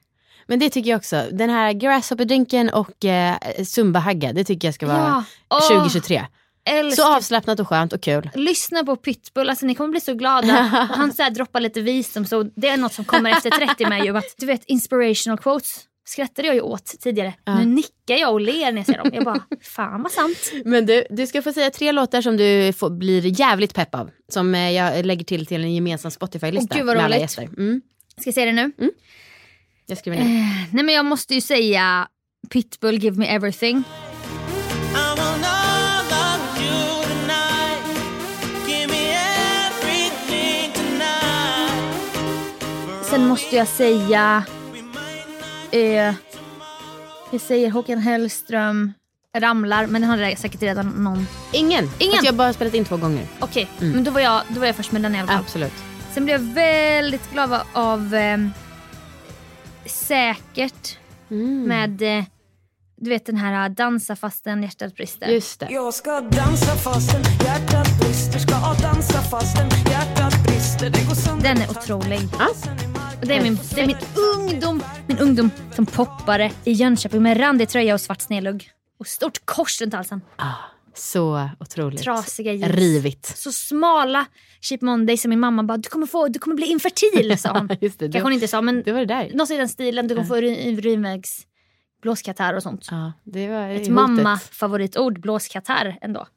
[0.47, 1.23] Men det tycker jag också.
[1.31, 5.23] Den här grasshopperdrinken och eh, zumba-hagga, det tycker jag ska vara Ja.
[5.49, 6.25] Åh, 2023.
[6.69, 7.03] älskar.
[7.03, 8.29] Så avslappnat och skönt och kul.
[8.35, 10.53] Lyssna på Pitbull, alltså ni kommer bli så glada.
[10.95, 14.17] Han så droppar lite visdom så det är något som kommer efter 30 med ju.
[14.17, 17.33] Att, du vet inspirational quotes skrattade jag ju åt tidigare.
[17.45, 17.59] Ja.
[17.59, 19.11] Nu nickar jag och ler när jag ser dem.
[19.13, 20.51] Jag bara, fan vad sant.
[20.65, 24.09] Men du, du ska få säga tre låtar som du får, blir jävligt pepp av.
[24.29, 27.21] Som eh, jag lägger till till en gemensam Spotify-lista Åh, gud, vad med alla roligt.
[27.21, 27.43] gäster.
[27.43, 27.81] Mm,
[28.21, 28.71] Ska jag säga det nu?
[29.85, 30.25] jag skriver ner.
[30.25, 32.07] Eh, nej men jag måste ju säga
[32.49, 33.83] Pitbull, Give Me Everything.
[43.03, 44.45] Sen måste jag säga...
[45.77, 46.13] Eh,
[47.31, 48.93] jag säger Håkan Hellström,
[49.37, 51.27] Ramlar, men den har säkert redan någon...
[51.53, 51.89] Ingen.
[51.99, 52.19] Ingen.
[52.23, 53.27] Jag har bara spelat in två gånger.
[53.39, 55.39] Okej, men då var, jag, då var jag först med den i alla fall.
[55.39, 55.73] Absolut.
[56.13, 58.51] Sen blev jag väldigt glad av, ehm,
[59.85, 60.97] Säkert
[61.67, 62.23] med eh,
[63.01, 65.27] du vet den här Dansa fastän hjärtat brister.
[65.27, 65.67] Just det.
[65.69, 70.46] Jag ska dansa fastän hjärtat brister Ska dansa fastän hjärtat brister Det
[71.41, 72.19] Den är otrolig.
[72.39, 72.47] Ja.
[73.21, 73.95] Det, är min, det är min
[74.37, 78.69] ungdom min ungdom som poppare i Jönköping med randig tröja och svart snedlugg.
[78.99, 80.21] Och stort kors runt halsen.
[80.95, 82.03] Så otroligt.
[82.03, 82.75] Trasiga jeans.
[82.75, 83.37] Rivigt.
[83.37, 84.25] Så smala
[84.61, 87.69] Cheap Monday som min mamma bara du kommer, få, du kommer bli infertil sa hon.
[87.81, 89.31] Just det, Kanske det- hon inte sa men Det var det där.
[89.33, 90.07] något i den stilen.
[90.07, 91.41] Du kommer få urin- urinvägs
[92.01, 92.87] blåskatarr och sånt.
[92.91, 96.27] Ja, det var Ett mamma-favoritord, blåskatarr ändå.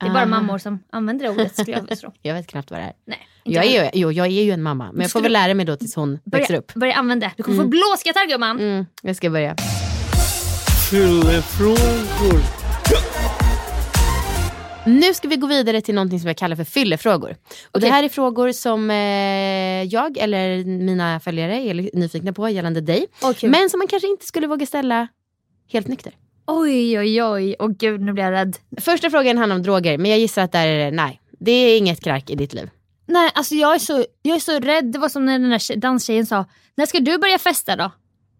[0.00, 0.26] Det är bara Aha.
[0.26, 2.12] mammor som använder det ordet skulle jag tro.
[2.22, 2.92] Jag vet knappt vad det är.
[3.06, 5.54] Nej, Jag är, ju, jo, jag är ju en mamma, men jag får väl lära
[5.54, 6.74] mig då tills hon växer Börja, upp.
[6.74, 7.32] börja använda det.
[7.36, 8.60] Du kommer få blåskatarr gumman.
[8.60, 9.56] Mm, jag ska börja.
[10.90, 12.40] Fyllefrågor.
[14.86, 17.30] Nu ska vi gå vidare till någonting som jag kallar för fyllefrågor.
[17.30, 17.90] Och det Okej.
[17.90, 18.96] här är frågor som eh,
[19.82, 23.06] jag eller mina följare är nyfikna på gällande dig.
[23.36, 23.50] Kul.
[23.50, 25.08] Men som man kanske inte skulle våga ställa
[25.72, 26.12] helt nykter.
[26.46, 27.56] Oj, oj, oj.
[27.58, 28.56] Åh gud, nu blir jag rädd.
[28.80, 31.20] Första frågan handlar om droger, men jag gissar att där är det nej.
[31.38, 32.70] Det är inget knark i ditt liv.
[33.06, 34.84] Nej, alltså jag är, så, jag är så rädd.
[34.92, 37.92] Det var som när den där tje- danstjejen sa, när ska du börja festa då?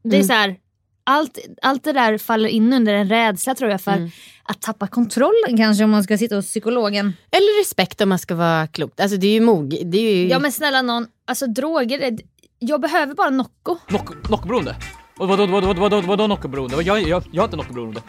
[0.03, 0.27] Det är Mm.
[0.27, 0.57] så här,
[1.05, 4.11] allt, allt det där faller in under en rädsla tror jag för Mm.
[4.45, 7.13] att tappa kontrollen kanske om man ska sitta hos psykologen.
[7.31, 9.01] Eller respekt om man ska vara klok.
[9.01, 9.69] Alltså det är ju mog.
[9.85, 10.29] Det är ju...
[10.29, 12.19] Ja men snälla någon, alltså droger, är-
[12.59, 13.77] jag behöver bara Nocco.
[13.87, 14.77] Knock, knockberoende?
[15.19, 16.83] Och vadå, vadå, vadå, vadå, vadå knockberoende?
[16.83, 18.03] Jag, jag, jag har inte knockberoende.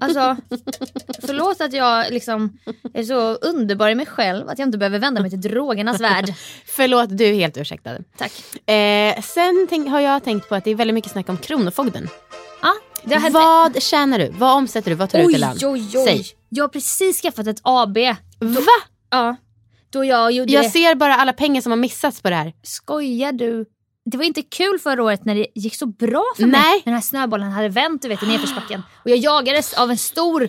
[0.00, 0.36] Alltså,
[1.26, 2.58] förlåt att jag liksom
[2.94, 6.34] är så underbar i mig själv att jag inte behöver vända mig till drogernas värld.
[6.66, 7.98] Förlåt, du är helt ursäktad.
[8.16, 8.32] Tack.
[8.68, 12.08] Eh, sen tänk, har jag tänkt på att det är väldigt mycket snack om Kronofogden.
[12.62, 12.72] Ja,
[13.04, 14.30] det har hänt Vad tjänar du?
[14.30, 14.94] Vad omsätter du?
[14.96, 15.56] Vad tar du ut i Oj, lön?
[15.62, 16.04] oj, oj.
[16.04, 16.26] Säg.
[16.48, 17.98] Jag har precis skaffat ett AB.
[18.38, 18.62] Va?
[19.10, 19.36] Ja.
[19.90, 22.52] Då jag gjorde Jag ser bara alla pengar som har missats på det här.
[22.62, 23.66] Skojar du?
[24.10, 26.60] Det var inte kul förra året när det gick så bra för mig.
[26.60, 26.82] Nej.
[26.84, 28.82] Den här snöbollen hade vänt du vet, i nedförsbacken.
[29.04, 30.48] Och jag jagades av en stor,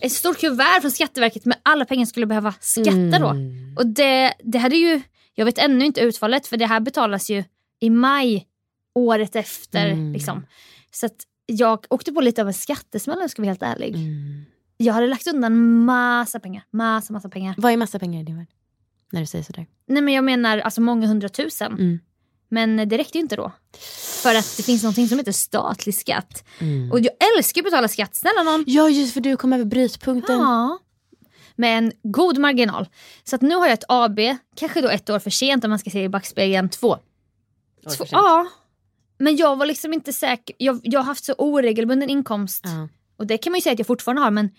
[0.00, 3.28] ett stort kuvert från Skatteverket med alla pengar jag skulle behöva skatta då.
[3.28, 3.76] Mm.
[3.78, 5.00] Och det, det hade ju,
[5.34, 7.44] jag vet ännu inte utfallet för det här betalas ju
[7.80, 8.46] i maj
[8.94, 9.86] året efter.
[9.88, 10.12] Mm.
[10.12, 10.46] Liksom.
[10.90, 11.08] Så
[11.46, 13.94] jag åkte på lite av en skattesmäll om jag ska vara helt ärlig.
[13.94, 14.44] Mm.
[14.76, 16.64] Jag hade lagt undan massa pengar.
[16.70, 17.54] Massa, massa pengar.
[17.58, 18.48] Vad är massa pengar i din värld?
[19.12, 19.66] När du säger sådär.
[19.86, 22.00] Nej men jag menar alltså många hundratusen.
[22.52, 23.52] Men det räckte ju inte då.
[24.22, 26.44] För att det finns någonting som heter statlig skatt.
[26.58, 26.92] Mm.
[26.92, 28.64] Och jag älskar att betala skatt, snälla någon.
[28.66, 30.38] Ja, just för du kom över brytpunkten.
[30.38, 30.78] Ja.
[31.56, 32.88] Med en god marginal.
[33.24, 34.18] Så att nu har jag ett AB,
[34.56, 36.68] kanske då ett år för sent om man ska se i backspegeln.
[36.68, 36.98] Två.
[37.96, 38.46] Två, ja.
[39.18, 40.56] Men jag var liksom inte säker.
[40.58, 42.64] Jag, jag har haft så oregelbunden inkomst.
[42.64, 42.88] Ja.
[43.16, 44.50] Och det kan man ju säga att jag fortfarande har men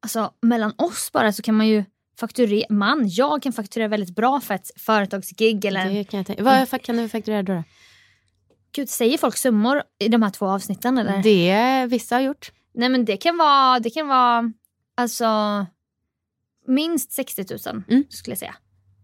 [0.00, 1.84] alltså, mellan oss bara så kan man ju
[2.22, 6.42] fakturera, man, jag kan fakturera väldigt bra för ett företagsgig eller Det kan jag tänka.
[6.42, 7.52] Vad kan du fakturera då?
[7.54, 7.62] då?
[8.74, 11.22] Gud, säger folk summor i de här två avsnitten eller?
[11.22, 12.52] Det vissa har gjort.
[12.74, 14.52] Nej men det kan vara, det kan vara
[14.96, 15.26] alltså
[16.66, 18.04] minst 60 000 Mm.
[18.10, 18.54] skulle jag säga.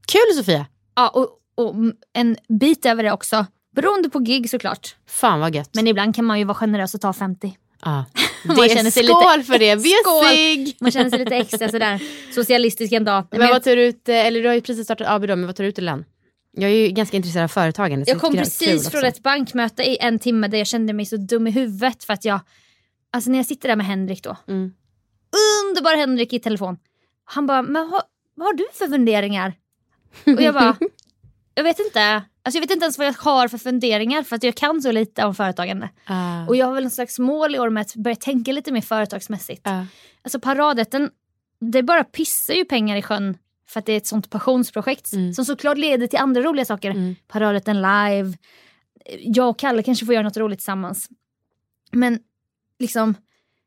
[0.06, 0.66] Kul Sofia!
[0.94, 1.28] Ja och,
[1.64, 1.74] och
[2.12, 3.46] en bit över det också.
[3.74, 4.96] Beroende på gig såklart.
[5.06, 5.70] Fan vad gött.
[5.74, 7.56] Men ibland kan man ju vara generös och ta 50.
[7.84, 8.04] ja.
[8.44, 9.76] Man Det känner sig skål lite- för det.
[9.76, 10.76] Bjussig!
[10.80, 12.02] Man känner sig lite extra sådär
[12.34, 13.26] socialistisk en dag.
[13.30, 15.46] Men vad tar du ut, eh, eller du har ju precis startat AB då, men
[15.46, 16.04] vad tar du ut i lön?
[16.52, 18.04] Jag är ju ganska intresserad av företagande.
[18.08, 21.46] Jag kom precis från ett bankmöte i en timme där jag kände mig så dum
[21.46, 22.40] i huvudet för att jag,
[23.12, 24.72] alltså när jag sitter där med Henrik då, Mm.
[25.68, 26.76] underbar Henrik i telefon.
[27.24, 28.02] Han bara, men vad,
[28.34, 29.52] vad har du för funderingar?
[30.36, 30.76] Och jag bara,
[31.58, 32.00] jag vet inte.
[32.42, 34.92] Alltså jag vet inte ens vad jag har för funderingar för att jag kan så
[34.92, 35.88] lite om företagande.
[36.04, 36.46] Ah.
[36.46, 38.80] Och jag har väl en slags mål i år med att börja tänka lite mer
[38.80, 39.60] företagsmässigt.
[39.64, 39.84] Ah.
[40.22, 41.10] Alltså paradrätten,
[41.60, 45.34] det bara pissar ju pengar i sjön för att det är ett sånt passionsprojekt Mm.
[45.34, 46.90] som såklart leder till andra roliga saker.
[46.90, 47.14] Mm.
[47.28, 48.32] Paradrätten live,
[49.20, 51.08] jag och Kalle kanske får göra något roligt tillsammans.
[51.92, 52.18] Men
[52.78, 53.14] liksom,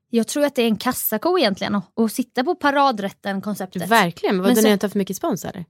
[0.10, 3.88] jag tror att det är en kassako egentligen att, sitta på paradrätten-konceptet.
[3.88, 5.65] Verkligen, men Men vadå sen- ni har inte haft för mycket spons eller?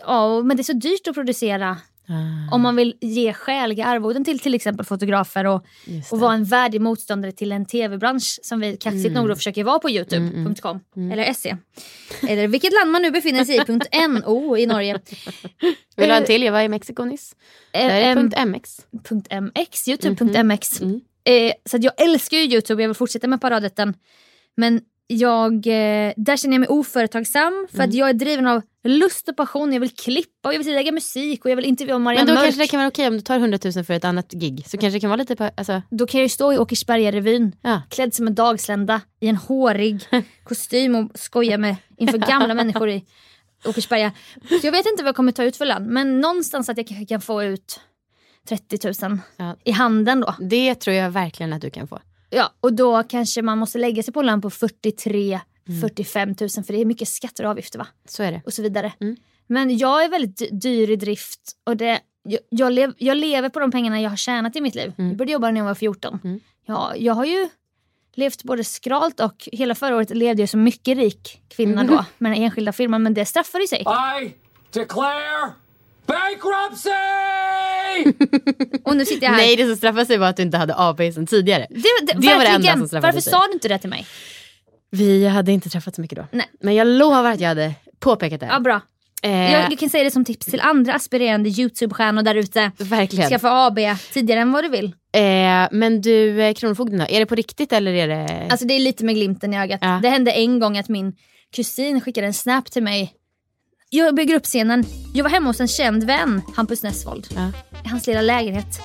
[0.00, 1.76] Ja, men det är så dyrt att producera
[2.08, 6.16] Ah, Om man vill ge skäliga arvoden till till exempel fotografer och, och det.
[6.16, 9.12] vara en värdig motståndare till en tv-bransch som vi kaxigt Mm.
[9.14, 10.80] nog då försöker vara på youtube.com
[11.12, 11.56] eller se.
[12.28, 15.00] Eller vilket land man nu befinner sig i, .no i Norge.
[15.96, 16.42] Vill du ha en till?
[16.42, 17.36] Jag var i Mexiko nyss.
[17.72, 18.80] Där är Eh, punkt .mx.
[19.54, 20.80] .mx, youtube.mx.
[20.80, 21.00] Mm.
[21.24, 23.94] Eh, så jag älskar ju youtube, jag vill fortsätta med paradrätten.
[24.56, 27.88] Men jag, eh, där känner jag mig oföretagsam för Mm.
[27.88, 29.72] att jag är driven av lust och passion.
[29.72, 32.32] Jag vill klippa och jag vill lägga musik och jag vill intervjua Maria Men då
[32.34, 32.44] Mörk.
[32.44, 34.64] kanske det kan vara okej om du tar 100 000 för ett annat gig.
[34.66, 37.82] Så kanske det kan vara lite alltså, Då kan jag ju stå i Åkersberga-revyn ja.
[37.90, 40.00] klädd som en dagslända i en hårig
[40.44, 43.04] kostym och skoja med inför gamla människor i
[43.64, 44.12] Åkersberga.
[44.60, 46.86] Så jag vet inte vad jag kommer ta ut för lön men någonstans att jag
[46.86, 47.80] kanske kan få ut
[48.48, 49.56] 30 000 Ja.
[49.64, 50.34] i handen då.
[50.40, 51.98] Det tror jag verkligen att du kan få.
[52.34, 55.40] Ja, och då kanske man måste lägga sig på en lön på 43
[55.82, 57.86] 45 000 för det är mycket skatter och avgifter va?
[58.08, 58.42] Så är det.
[58.46, 58.92] och så vidare.
[59.00, 59.16] Mm.
[59.46, 63.48] Men jag är väldigt dy- dyr i drift och det, jag, jag, lev, jag lever
[63.48, 64.92] på de pengarna jag har tjänat i mitt liv.
[64.98, 65.08] Mm.
[65.10, 66.20] Jag började jobba när jag var 14.
[66.24, 66.40] Mm.
[66.66, 67.48] Ja, jag har ju
[68.14, 71.86] levt både skralt och hela förra året levde jag som mycket rik kvinna Mm.
[71.96, 73.84] då med den enskilda firman men det straffar ju sig.
[74.22, 74.34] I
[74.70, 75.52] declare
[76.06, 76.90] bankruptcy!
[78.84, 79.36] Och nu sitter jag här.
[79.36, 81.66] Nej det som straffar sig var att du inte hade AP sen tidigare.
[81.70, 83.30] det, det, det var det enda som straffade Varför sig.
[83.32, 84.06] sa du inte det till mig?
[84.90, 86.26] Vi hade inte träffats så mycket då.
[86.30, 86.46] Nej.
[86.60, 88.46] Men jag lovar att jag hade påpekat det.
[88.46, 88.80] Ja, bra.
[89.22, 92.70] eh, Jag, jag kan säga det som tips till andra aspirerande Youtube-stjärnor där ute.
[92.78, 93.30] verkligen.
[93.30, 93.78] Skaffa AB
[94.12, 94.84] tidigare än vad du vill.
[95.16, 97.06] Eh, men du, eh, Kronofogden då?
[97.08, 98.46] Är det på riktigt eller är det...
[98.50, 99.78] Alltså det är lite med glimten i ögat.
[99.82, 99.98] Ja.
[100.02, 101.12] Det hände en gång att min
[101.56, 103.12] kusin skickade en snap till mig.
[103.96, 104.84] Jag bygger upp scenen.
[105.14, 107.26] Jag var hemma hos en känd vän, Hampus Nessvold.
[107.34, 107.48] Ja.
[107.84, 108.80] I hans lilla lägenhet.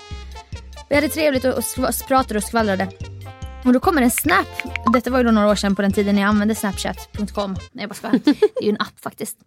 [0.90, 1.64] Vi hade trevligt och,
[2.08, 2.88] pratade och skvallrade.
[3.66, 4.48] Och då kommer en snap.
[4.94, 7.54] Detta var ju då några år sedan på den tiden jag använde snapchat.com.
[7.54, 8.20] Nej jag bara skojar.
[8.26, 9.38] Det är ju en app faktiskt.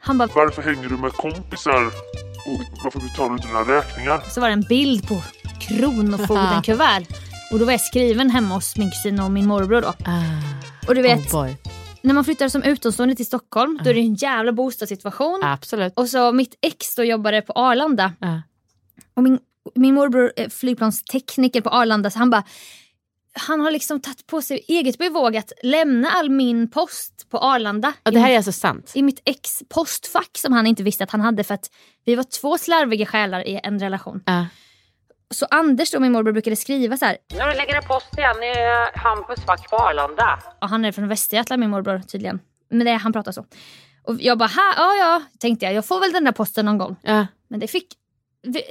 [0.00, 1.86] Han bara, Varför hänger du med kompisar?
[2.46, 4.22] Och varför betalar du dina räkningar?
[4.30, 5.22] så var det en bild på
[5.60, 7.06] Kronofogden-kuvert.
[7.52, 9.88] Och då var jag skriven hemma hos min kusin och min morbror då.
[9.88, 11.48] Ah, Och du vet, oh.
[12.06, 15.40] När man flyttar som utomstående till Stockholm då är det en jävla bostadssituation.
[15.42, 15.92] Absolut.
[15.96, 18.12] Och så mitt ex då jobbade på Arlanda.
[18.20, 18.42] Ja.
[19.14, 19.38] Och min,
[19.74, 22.44] min morbror är flygplanstekniker på Arlanda så han bara
[23.38, 27.92] han har liksom tagit på sig eget bevåg att lämna all min post på Arlanda.
[28.02, 28.92] Och det här är alltså sant?
[28.94, 31.70] I mitt ex postfack som han inte visste att han hade för att
[32.04, 34.22] vi var två slarviga själar i en relation.
[34.26, 34.46] Ja.
[35.34, 37.16] Så Anders då min morbror brukade skriva så här.
[37.34, 40.38] När du lägger post igen i eh, Hampus fack på Arlanda.
[40.60, 42.40] Ja, han är från Västergötland min morbror tydligen.
[42.70, 43.46] Men det, han pratar så.
[44.04, 45.74] Och jag bara, "Ha, ja ja, tänkte jag.
[45.74, 46.96] Jag får väl den där posten någon gång.
[47.02, 47.26] Ja.
[47.48, 47.86] Men det fick...
[48.42, 48.62] Vi,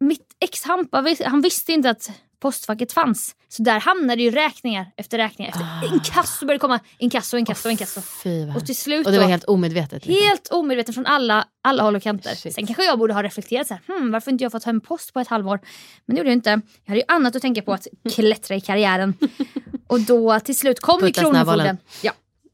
[0.00, 2.10] mitt ex Hampa, han visste inte att
[2.44, 3.36] postfacket fanns.
[3.48, 5.50] Så där hamnade ju räkningar efter räkningar.
[5.50, 6.80] Efter inkasso började komma.
[6.98, 8.00] Inkasso, inkasso, inkasso.
[8.00, 10.06] Fy vad Och till slut Och det var då, helt omedvetet?
[10.06, 10.28] Liksom.
[10.28, 12.34] helt omedveten från alla, alla håll och kanter.
[12.34, 12.54] Shit.
[12.54, 15.12] Sen kanske jag borde ha reflekterat så här, hmm, varför inte jag fått hem post
[15.12, 15.60] på ett halvår?
[16.06, 16.50] Men det gjorde jag inte.
[16.50, 19.14] Jag hade ju annat att tänka på att klättra i karriären.
[19.86, 21.20] Och då till slut kom ju Putta.
[21.20, 21.78] Kronofogden.
[22.02, 22.12] Ja.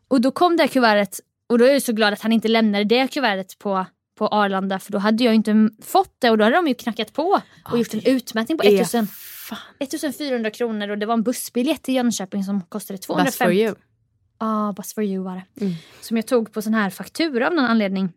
[0.09, 2.49] Och då kom det här kuvertet och då är jag så glad att han inte
[2.49, 3.87] lämnade det kuvertet på,
[4.19, 7.13] på Arlanda för då hade jag inte fått det och då hade de ju knackat
[7.13, 9.09] på och gjort en utmätning på 1000,
[9.79, 13.75] 1400 kronor och det var en bussbiljett till Jönköping som kostade Bus for 250 you.
[14.39, 15.65] Ja, Bus for you var det.
[15.65, 15.75] Mm.
[16.01, 18.13] Som jag tog på sån här faktura av någon anledning.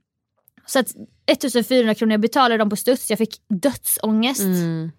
[0.66, 0.88] Så att
[1.26, 4.42] 1400 kronor, jag betalade dem på studs, jag fick dödsångest.
[4.42, 4.92] Mm.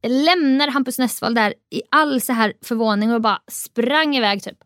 [0.00, 4.64] Jag lämnade Hampus Nessvold där i all så här förvåning och bara sprang iväg typ.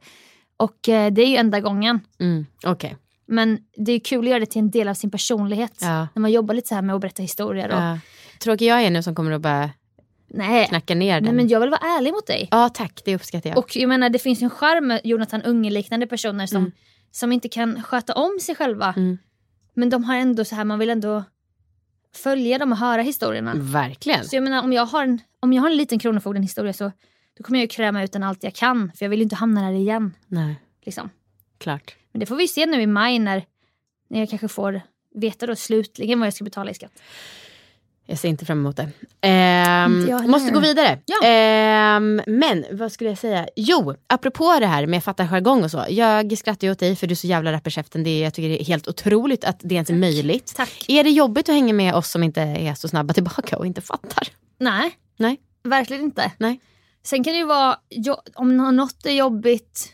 [0.56, 2.00] Och eh, det är ju enda gången.
[2.20, 2.46] Mm.
[2.64, 2.96] Okej.
[3.26, 5.78] Men det är kul att göra det till en del av sin personlighet.
[5.80, 6.08] Ja.
[6.14, 7.68] När man jobbar lite så här med att berätta historier.
[7.68, 7.98] Och, Ja.
[8.40, 9.70] Tråkig jag är nu som kommer att bara
[10.28, 11.36] nej, knacka ner nej, den.
[11.36, 12.48] men jag vill vara ärlig mot dig.
[12.50, 13.58] Ja tack, det uppskattar jag.
[13.58, 16.72] Och jag menar det finns ju en charm med Jonathan Unge-liknande personer som, Mm.
[17.10, 18.94] som inte kan sköta om sig själva.
[18.96, 19.18] Mm.
[19.74, 21.24] Men de har ändå så här, man vill ändå
[22.14, 23.52] följa dem och höra historierna.
[23.56, 24.24] Verkligen.
[24.24, 26.92] Så jag menar om jag har en, om jag har en liten Kronofogden-historia så
[27.38, 28.92] då kommer jag ju kräma ut den allt jag kan.
[28.96, 30.14] För jag vill ju inte hamna där igen.
[30.26, 31.10] Nej, Liksom.
[31.58, 31.96] klart.
[32.12, 33.44] Men det får vi se nu i maj när,
[34.10, 34.80] när jag kanske får
[35.14, 36.92] veta då slutligen vad jag ska betala i skatt.
[38.10, 38.88] Jag ser inte fram emot det.
[39.22, 40.28] Heller.
[40.28, 40.98] måste gå vidare.
[41.06, 41.26] Ja.
[41.28, 43.48] Ehm, men vad skulle jag säga?
[43.56, 45.84] Jo, apropå det här med fatta jargong och så.
[45.88, 47.70] Jag skrattar ju åt dig för du är så jävla rapp i.
[47.92, 50.52] Det är, jag tycker det är helt otroligt att det ens är möjligt.
[50.56, 50.84] Tack.
[50.88, 53.80] Är det jobbigt att hänga med oss som inte är så snabba tillbaka och inte
[53.80, 54.28] fattar?
[54.60, 55.40] Nej, Nej.
[55.64, 56.32] verkligen inte.
[56.38, 56.60] Nej.
[57.04, 57.76] Sen kan det ju vara,
[58.34, 59.92] om nå- något är jobbigt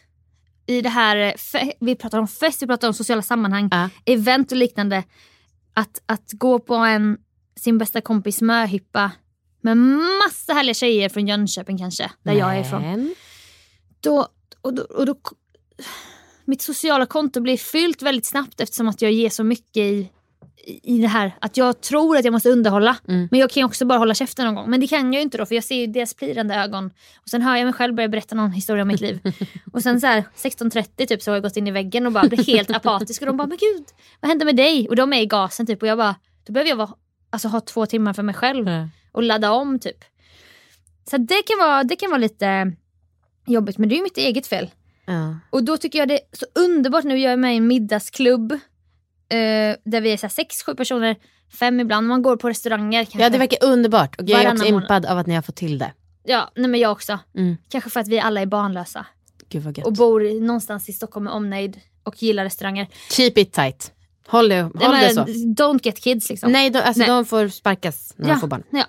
[0.67, 3.89] i det här, eh, vi pratar om fest, vi pratar om sociala sammanhang, Ja.
[4.05, 5.03] event och liknande.
[5.75, 7.17] Att, att gå på en,
[7.61, 9.11] sin bästa kompis möhippa
[9.61, 12.83] med massa härliga tjejer från Jönköping kanske, där jag är ifrån.
[12.83, 13.15] Men-
[14.01, 14.29] Då,
[14.61, 15.17] och då, och då,
[16.45, 20.11] mitt sociala konto blir fyllt väldigt snabbt eftersom att jag ger så mycket i,
[20.83, 22.97] i det här att jag tror att jag måste underhålla.
[23.09, 23.29] Mm.
[23.31, 24.71] Men jag kan också bara hålla käften någon gång.
[24.71, 26.87] Men det kan jag ju inte då för jag ser ju deras plirrande ögon.
[27.23, 29.21] Och sen hör jag mig själv börja berätta någon historia om mitt liv.
[29.73, 32.29] och sen så här 16.30 typ så har jag gått in i väggen och bara
[32.29, 33.23] blir helt apatisk.
[33.23, 33.85] Och de bara, men gud
[34.21, 34.89] vad hände med dig?
[34.89, 36.15] Och de är i gasen typ och jag bara,
[36.47, 36.91] då behöver jag vara,
[37.35, 38.67] alltså, ha två timmar för mig själv.
[39.13, 40.05] Och ladda om typ.
[41.11, 42.73] Så det kan vara, det kan vara lite
[43.47, 44.71] jobbigt men det är ju mitt eget fel.
[45.07, 45.37] Ja.
[45.51, 47.19] Och då tycker jag det är så underbart nu.
[47.19, 48.53] Jag är med i en middagsklubb.
[48.53, 51.17] Eh, där vi är så här sex, sju personer.
[51.59, 52.07] Fem ibland.
[52.07, 53.05] Man går på restauranger.
[53.05, 53.23] Kanske.
[53.23, 54.21] ja, det verkar underbart.
[54.21, 54.83] Och jag är också månad.
[54.83, 55.93] impad av att ni har fått till det.
[56.25, 57.19] Ja, nej men jag också.
[57.37, 57.57] Mm.
[57.69, 59.07] Kanske för att vi alla är barnlösa.
[59.85, 61.81] Och bor någonstans i Stockholm med omnejd.
[62.03, 62.89] Och gillar restauranger.
[63.11, 63.93] Keep it tight.
[64.27, 65.25] Håll det, håll det så.
[65.25, 66.53] don't get kids liksom.
[66.53, 67.09] Nej, de, alltså, Nej.
[67.09, 68.63] de får sparkas när ja, de får barn.
[68.71, 68.85] Ja.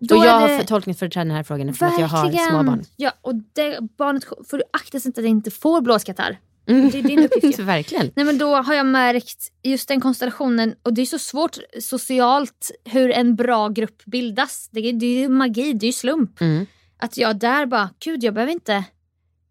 [0.00, 2.50] Då Och jag har det- för tolkningsföreträde i den här frågan eftersom att jag har
[2.50, 2.84] små barn.
[2.96, 6.38] Ja, och det, barnet får du akta sig inte att det inte får blåskatarr.
[6.68, 6.90] Mm.
[6.90, 7.58] Det är din uppgift.
[7.58, 8.10] Verkligen.
[8.16, 12.70] Nej men då har jag märkt just den konstellationen och det är så svårt socialt
[12.84, 14.68] hur en bra grupp bildas.
[14.72, 16.40] Det är, det är ju magi, det är ju slump.
[16.40, 16.66] Mm.
[16.98, 18.84] Att jag där bara, gud jag behöver inte,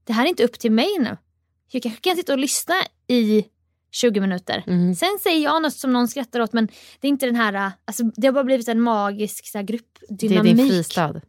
[0.03, 1.17] det här är inte upp till mig nu.
[1.71, 2.75] Jag kanske kan sitta och lyssna
[3.07, 3.45] i
[3.97, 4.63] 20 minuter.
[4.67, 4.95] Mm.
[4.95, 6.67] Sen säger jag något som någon skrattar åt men
[6.99, 9.73] det är inte den här, alltså, det har bara blivit en magisk så här, Det
[9.73, 10.55] är gruppdynamik.
[10.57, 11.21] din fristad.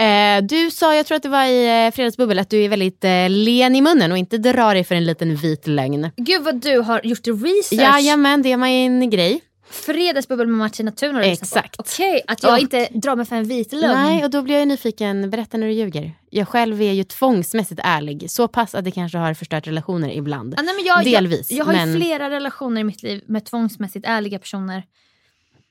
[0.00, 3.04] Eh, du sa, jag tror att det var i eh, Fredagsbubbel, att du är väldigt
[3.04, 6.10] eh, len i munnen och inte drar dig för en liten vit lögn.
[6.16, 7.72] Gud vad du har gjort research.
[7.72, 9.40] Jajamän, det är en grej.
[9.72, 11.28] Fredagsbubbel med Martina Thun har du.
[11.28, 11.80] Exakt.
[11.80, 13.94] Okej, att jag Och- inte drar mig för en vit lögn.
[13.94, 15.30] Nej, och då blir jag nyfiken.
[15.30, 16.12] Berätta när du ljuger.
[16.30, 18.30] Jag själv är ju tvångsmässigt ärlig.
[18.30, 20.54] Så pass att det kanske har förstört relationer ibland.
[20.56, 21.50] Ja, nej, men jag, Delvis.
[21.50, 21.92] Jag, jag har men...
[21.92, 24.84] ju flera relationer i mitt liv med tvångsmässigt ärliga personer.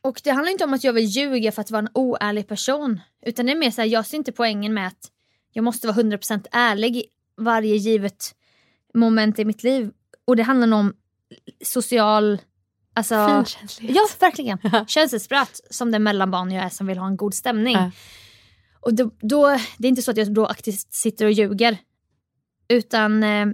[0.02, 3.00] Och det handlar inte om att jag vill ljuga för att vara en oärlig person.
[3.26, 5.12] Utan det är mer så här, jag ser inte poängen med att
[5.54, 7.06] jag måste vara 100% ärlig i
[7.38, 8.36] varje givet
[8.94, 9.92] moment i mitt liv.
[10.26, 10.94] Och det handlar nog om
[11.66, 12.38] social...
[12.94, 13.96] Alltså, Finkänslighet.
[13.96, 14.58] Ja, verkligen.
[14.88, 17.74] Känselspröt som den mellanbarn jag är som vill ha en god stämning.
[17.76, 17.92] Ja.
[18.80, 21.78] Och då, då, det är inte så att jag då aktivt sitter och ljuger.
[22.70, 23.48] Utan eh,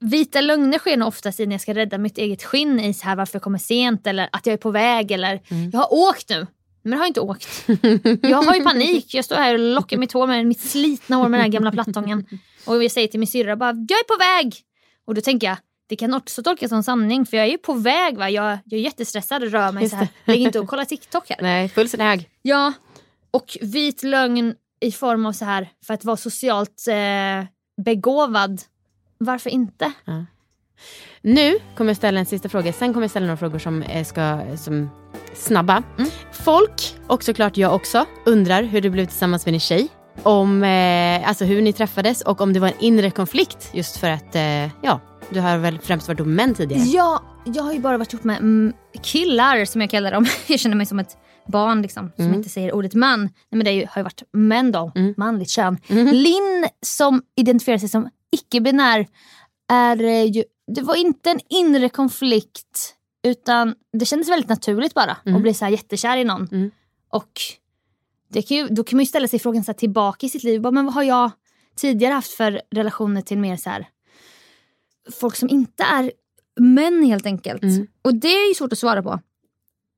[0.00, 3.04] vita lögner sker nog oftast i när jag ska rädda mitt eget skinn i så
[3.04, 5.70] här varför jag kommer sent eller att jag är på väg eller Mm.
[5.72, 6.46] jag har åkt nu.
[6.82, 7.48] Men jag har inte åkt.
[8.22, 9.14] Jag har ju panik.
[9.14, 11.72] Jag står här och lockar mitt hår med mitt slitna hår med den här gamla
[11.72, 12.26] plattången.
[12.66, 14.56] Och jag säger till min syrra bara jag är på väg.
[15.04, 15.56] Och då tänker jag
[15.86, 18.18] det kan också tolkas som sanning för jag är ju på väg.
[18.18, 18.30] Va?
[18.30, 20.08] Jag, jag är jättestressad och rör mig Just så här.
[20.24, 21.38] Ligger inte och kollar TikTok här.
[21.40, 22.30] Nej, pulsen är hög.
[22.42, 22.72] Ja,
[23.30, 27.46] och vit lögn i form av så här för att vara socialt eh,
[27.84, 28.60] begåvad.
[29.18, 29.92] Varför inte?
[31.20, 32.72] Nu kommer jag ställa en sista fråga.
[32.72, 34.90] Sen kommer jag ställa några frågor som är ska, som
[35.34, 35.82] snabba.
[35.98, 36.10] Mm.
[36.32, 39.88] Folk, och såklart jag också, undrar hur du blev tillsammans med din tjej.
[40.22, 44.10] Om eh, alltså hur ni träffades och om det var en inre konflikt just för
[44.10, 45.00] att, eh, ja,
[45.30, 46.82] du har väl främst varit ihop med män tidigare.
[46.82, 48.72] Ja, jag har ju bara varit ihop med mm,
[49.02, 50.26] killar som jag kallar dem.
[50.46, 51.16] Jag känner mig som ett
[51.46, 52.36] barn liksom, som Mm.
[52.36, 53.20] inte säger ordet man.
[53.20, 55.14] Nej, men det ju, har ju varit män då, Mm.
[55.16, 55.78] manligt kön.
[55.88, 56.06] Mhm.
[56.12, 59.06] Linn som identifierar sig som icke-binär
[59.72, 60.44] är ju,
[60.74, 62.94] det var inte en inre konflikt
[63.26, 65.36] utan det kändes väldigt naturligt bara Mm.
[65.36, 66.48] att bli så här jättekär i någon.
[66.52, 66.70] Mm.
[67.12, 67.30] Och
[68.32, 70.60] det kan ju, då kan man ju ställa sig frågan så tillbaka i sitt liv.
[70.60, 71.30] Bara, men vad har jag
[71.76, 73.86] tidigare haft för relationer till mer så här
[75.12, 76.12] folk som inte är
[76.60, 77.62] män helt enkelt.
[77.62, 77.86] Mm.
[78.02, 79.20] Och det är ju svårt att svara på.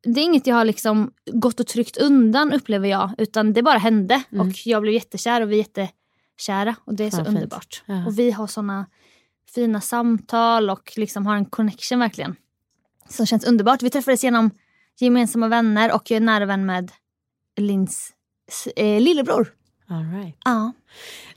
[0.03, 3.11] Det är inget jag har liksom gått och tryckt undan upplever jag.
[3.19, 4.23] Utan det bara hände.
[4.33, 4.49] Mm.
[4.49, 6.77] Och jag blev jättekär och vi är jättekära.
[6.85, 7.29] Och det är så fint.
[7.29, 7.83] underbart.
[7.87, 8.07] Ja.
[8.07, 8.87] Och vi har såna
[9.55, 12.37] fina samtal och liksom har en connection verkligen.
[13.09, 13.83] Som känns underbart.
[13.83, 14.51] Vi träffades genom
[14.99, 16.93] gemensamma vänner och jag är nära vän med
[17.57, 18.13] Lins
[18.77, 19.53] eh, lillebror.
[19.91, 20.37] All right.
[20.45, 20.73] Ja.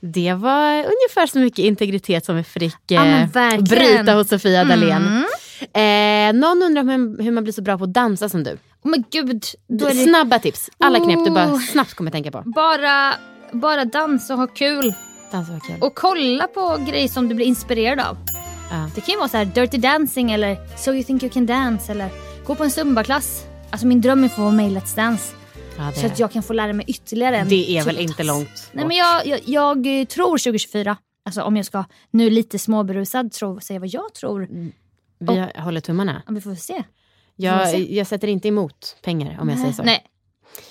[0.00, 5.24] Det var ungefär så mycket integritet som vi fick Ja, eh, bryta hos Sofia Dalén.
[5.72, 6.34] Mm.
[6.34, 8.50] Eh, någon undrar hur, hur man blir så bra på att dansa som du.
[8.52, 9.44] Oh, men gud.
[9.68, 10.70] Det Snabba tips.
[10.78, 11.60] Alla knep du bara Oh.
[11.60, 12.42] snabbt kommer tänka på.
[12.46, 13.14] bara,
[13.52, 14.94] bara dansa och ha kul.
[15.32, 15.76] Dansa var kul.
[15.80, 18.16] Och kolla på grejer som du blir inspirerad av.
[18.70, 18.90] Ja.
[18.94, 21.92] Det kan ju vara så här Dirty Dancing eller So You Think You Can Dance
[21.92, 22.08] eller
[22.46, 23.44] gå på en zumbaklass.
[23.70, 25.34] Alltså min dröm är att få vara med i Let's Dance.
[25.80, 28.70] Ja, Så att jag kan få lära mig ytterligare en det är väl inte långt
[28.72, 28.88] Nej bort.
[28.88, 33.60] men jag, jag, jag eh, tror 2024, alltså om jag ska nu lite småberusad tro,
[33.60, 34.48] säga vad jag tror.
[35.18, 36.22] Vi håller tummarna.
[36.26, 36.82] Ja, vi får se.
[37.36, 37.96] Jag, Får se.
[37.96, 39.82] jag sätter inte emot pengar om jag säger så.
[39.82, 40.04] Nej,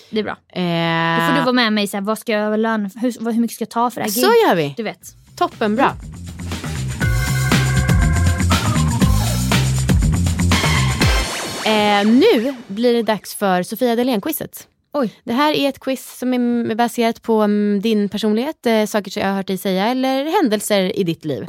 [0.09, 0.31] det är bra.
[0.49, 3.39] Eh, Då får du vara med mig så här, vad ska jag lön, hur, hur
[3.41, 4.47] mycket ska jag ta för det här Så gig?
[4.47, 4.73] gör vi.
[4.77, 5.15] Du vet.
[5.35, 5.95] Toppen bra.
[11.65, 14.67] Eh, nu blir det dags för Sofia Dalén-quizet.
[14.93, 15.13] Oj.
[15.23, 19.21] Det här är ett quiz som är baserat på mm, din personlighet, eh, saker som
[19.21, 21.43] jag har hört dig säga eller händelser i ditt liv.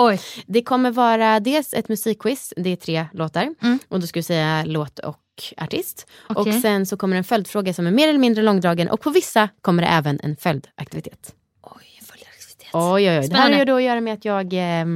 [0.46, 3.54] Det kommer vara dels ett musikquiz, det är tre låtar.
[3.62, 3.78] Mm.
[3.88, 6.06] Och då ska du säga låt och TikTok-artist.
[6.28, 6.54] Okej.
[6.54, 9.48] Och sen så kommer en följdfråga som är mer eller mindre långdragen och på vissa
[9.60, 11.34] kommer det även en följdaktivitet.
[11.62, 12.68] Oj, följdaktivitet.
[12.72, 13.28] Oj, oj, oj.
[13.28, 14.86] Det här har ju då att göra med att jag, eh,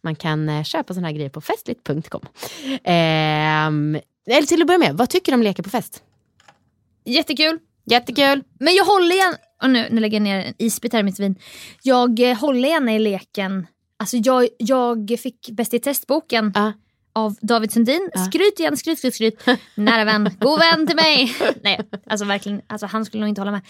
[0.00, 2.22] man kan eh, köpa såna här grejer på festligt.com.
[2.84, 6.02] Ehm, eller till att börja med, vad tycker du om leker på fest?
[7.04, 7.58] Jättekul.
[7.84, 8.42] Jättekul.
[8.60, 11.20] Men jag håller igen, och nu, nu lägger jag ner en isbit här i mitt
[11.20, 11.34] vin.
[11.82, 13.66] Jag eh, håller gärna i leken,
[13.96, 16.72] alltså jag, jag fick Bäst i testboken Ja.
[17.14, 18.10] av David Sundin.
[18.14, 18.24] Ja.
[18.24, 19.46] Skryt igen, skryt, skryt, skryt.
[19.74, 21.36] Nära vän, god vän till mig.
[21.62, 23.60] Nej, alltså verkligen, alltså han skulle nog inte hålla med.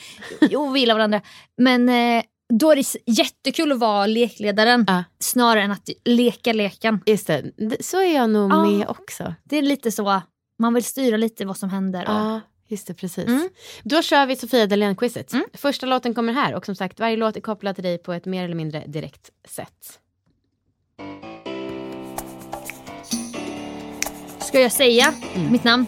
[0.40, 1.20] Jo, vi gillar varandra.
[1.56, 2.22] Men eh,
[2.54, 5.04] då är det jättekul att vara lekledaren Ja.
[5.18, 7.00] snarare än att leka leken.
[7.06, 7.42] Just det,
[7.80, 8.64] så är jag nog Ja.
[8.64, 9.34] med också.
[9.44, 10.20] Det är lite så,
[10.58, 12.00] man vill styra lite vad som händer.
[12.08, 12.40] Och, Ja,
[12.72, 13.28] just det, precis.
[13.28, 13.48] Mm.
[13.82, 15.32] Då kör vi Sofia Dalén-quizet.
[15.32, 15.44] Mm.
[15.54, 18.24] Första låten kommer här och som sagt varje låt är kopplad till dig på ett
[18.24, 19.98] mer eller mindre direkt sätt.
[24.40, 25.52] Ska jag säga Mm.
[25.52, 25.86] mitt namn?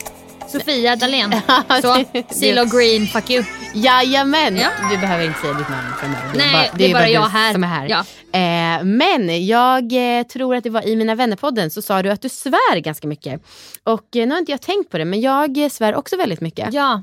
[0.58, 1.32] Sofia Dalén.
[1.82, 3.44] Så, CeeLo Green, fuck you.
[3.74, 4.56] Jajamän!
[4.56, 4.68] Ja.
[4.90, 6.32] Du behöver inte säga ditt namn framöver.
[6.36, 7.52] Nej, det är bara jag här.
[7.52, 7.88] Som är här.
[7.88, 8.00] Ja.
[8.32, 12.22] Eh, men jag eh, tror att det var i Mina vänner-podden så sa du att
[12.22, 13.42] du svär ganska mycket.
[13.84, 16.40] Och eh, nu har inte jag tänkt på det men jag eh, svär också väldigt
[16.40, 16.74] mycket.
[16.74, 17.02] Ja,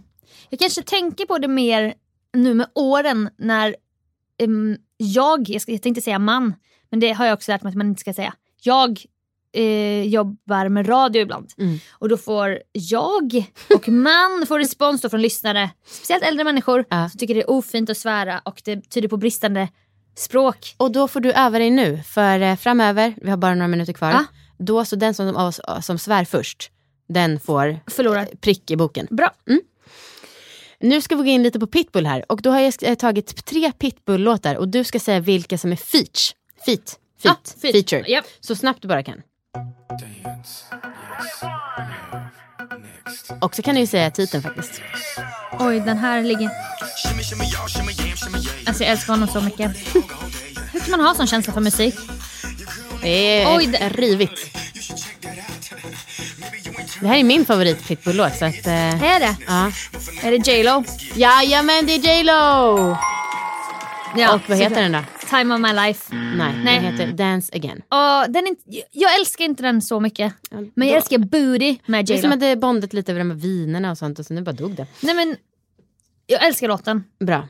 [0.50, 1.94] jag kanske tänker på det mer
[2.34, 3.76] nu med åren när
[4.44, 6.54] em, jag, jag, ska, jag tänkte säga man,
[6.90, 8.34] men det har jag också lärt mig att man inte ska säga.
[8.64, 9.00] Jag
[9.54, 11.80] eh, jobbar med radio ibland Mm.
[11.92, 13.46] och då får jag
[13.76, 17.10] och man får respons från lyssnare, speciellt äldre människor Ja.
[17.10, 19.68] som tycker det är ofint att svära och det tyder på bristande
[20.16, 20.76] språk.
[20.78, 23.94] Och då får du öva dig nu för eh, framöver, vi har bara några minuter
[23.94, 24.10] kvar.
[24.12, 24.26] Ja.
[24.60, 26.72] Då så den som, av oss som svär först,
[27.10, 28.26] den får Förlorar.
[28.42, 29.08] prick i boken.
[29.10, 29.32] Bra.
[30.80, 33.46] Nu ska vi gå in lite på Pitbull här och då har jag eh, tagit
[33.46, 36.20] tre Pitbull-låtar och du ska säga vilka som är feat.
[36.66, 37.00] Feat.
[37.24, 37.38] Feat.
[37.38, 37.72] Ah, feat.
[37.74, 38.04] Feature.
[38.12, 38.26] Japp.
[38.40, 39.22] Så snabbt du bara kan.
[43.42, 44.82] Och så kan du ju säga titeln faktiskt.
[45.60, 46.50] Oj, den här ligger...
[48.68, 49.72] Alltså jag älskar honom så mycket.
[50.74, 51.96] Hur kan man ha sån känsla för musik?
[53.02, 54.58] Det är Oj, det- rivigt.
[57.02, 58.68] Det här är min favorit Pitbull-låt så att...
[58.68, 59.36] Eh, Är det?
[59.48, 59.72] ja.
[60.24, 60.84] Är det J Lo?
[61.16, 62.98] Jajamän, det är J Lo!
[64.16, 65.00] Ja, och vad heter den då?
[65.32, 66.16] Time of my life.
[66.16, 66.76] Nej, Nej.
[66.76, 67.82] den heter Dance Again.
[67.90, 68.62] Och den inte,
[68.92, 70.34] jag älskar inte den så mycket.
[70.74, 73.38] Men jag älskar Booty med Det är som att det bondat lite över de här
[73.38, 74.88] vinerna och sånt och så nu bara dog det.
[75.00, 75.38] Nej men,
[76.28, 77.04] jag älskar låten.
[77.20, 77.48] Bra.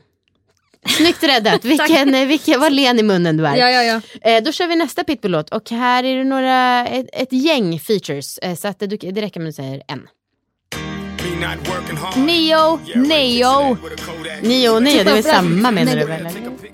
[0.86, 1.64] Snyggt räddat.
[1.64, 3.56] Vilken, vilken, vad len i munnen du är.
[3.56, 4.30] Ja, ja, ja.
[4.30, 8.38] Eh, då kör vi nästa Pitbull-låt och här är det några, ett, ett gäng features.
[8.38, 10.08] Eh, så att det, det räcker med att du säger en.
[12.16, 12.78] Neo,
[14.42, 16.28] Neo, och nio, det är väl samma menar du väl?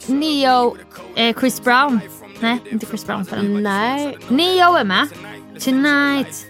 [0.07, 0.77] Neo,
[1.17, 2.01] eh, Chris Brown.
[2.41, 3.63] Nej, inte Chris Brown den.
[3.63, 4.19] Nej.
[4.29, 5.09] Neo är med.
[5.61, 6.47] Tonight.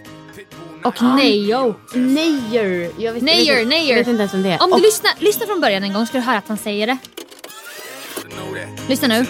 [0.83, 1.75] Och Neo.
[1.93, 2.91] Neyer.
[2.97, 3.89] Jag vet, Neyer, vet, Neyer.
[3.89, 4.63] Jag vet inte ens om det är.
[4.63, 6.87] Om Och- du lyssnar, lyssnar från början en gång ska du höra att han säger
[6.87, 6.97] det.
[8.87, 9.25] Lyssna nu.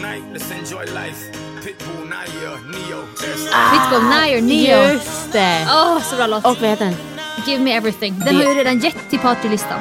[3.73, 4.93] Pitbull, Nair, Neo.
[4.93, 5.67] Just det.
[5.71, 6.45] Åh, så bra låt.
[6.45, 6.95] Och vad heter den?
[7.45, 8.19] Give me everything.
[8.19, 9.79] Den Det- har ju redan gett till partylistan.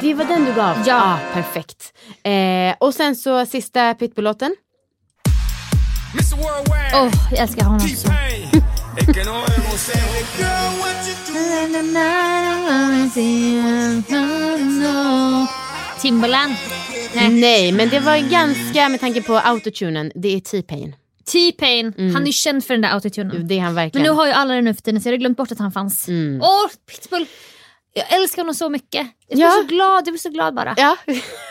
[0.00, 0.76] Det var den du gav?
[0.86, 1.02] Ja.
[1.02, 1.92] Ah, perfekt.
[2.22, 4.56] Eh, och sen så sista Pitbull-låten.
[6.94, 8.08] Åh, jag älskar honom så.
[16.00, 16.54] Timbaland.
[17.14, 17.28] Nej.
[17.28, 20.12] Nej, men det var ganska med tanke på autotunen.
[20.14, 20.94] Det är T-Pain.
[21.32, 23.48] T-Pain, han är känd för den där autotunen.
[23.48, 24.06] Det är han Men verkligen.
[24.06, 25.72] nu har ju alla den nu för tiden så jag hade glömt bort att han
[25.72, 26.08] fanns.
[26.08, 26.40] Mm.
[26.42, 27.26] Åh, Pitbull!
[27.94, 29.06] Jag älskar honom så mycket.
[29.28, 29.50] Jag blir Ja.
[29.52, 30.74] så glad, jag blir så glad bara.
[30.76, 30.96] Ja.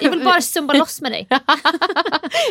[0.02, 1.28] Jag vill bara zumba loss med dig.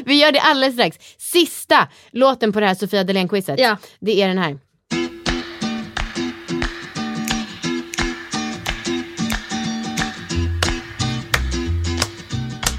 [0.05, 0.97] Vi gör det alldeles strax.
[1.19, 3.55] Sista låten på det här Sofia Dalén-quizet.
[3.61, 3.77] Ja.
[4.01, 4.59] Det är den här.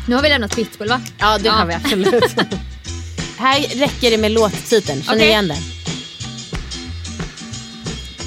[0.07, 1.01] Nu har vi lämnat Pitbull va?
[1.19, 1.51] Ja, det Ja.
[1.51, 2.35] har vi absolut.
[3.37, 5.03] här räcker det med låttiteln.
[5.03, 5.27] Känner Okej.
[5.27, 5.57] igen den?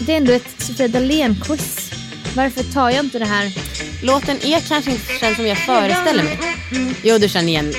[0.06, 1.92] Det är ändå ett Sofia Dalén-quiz.
[2.36, 3.52] Varför tar jag inte det här?
[4.02, 6.38] Låten är kanske inte känd som jag föreställer mig.
[7.02, 7.74] Jo, du känner igen.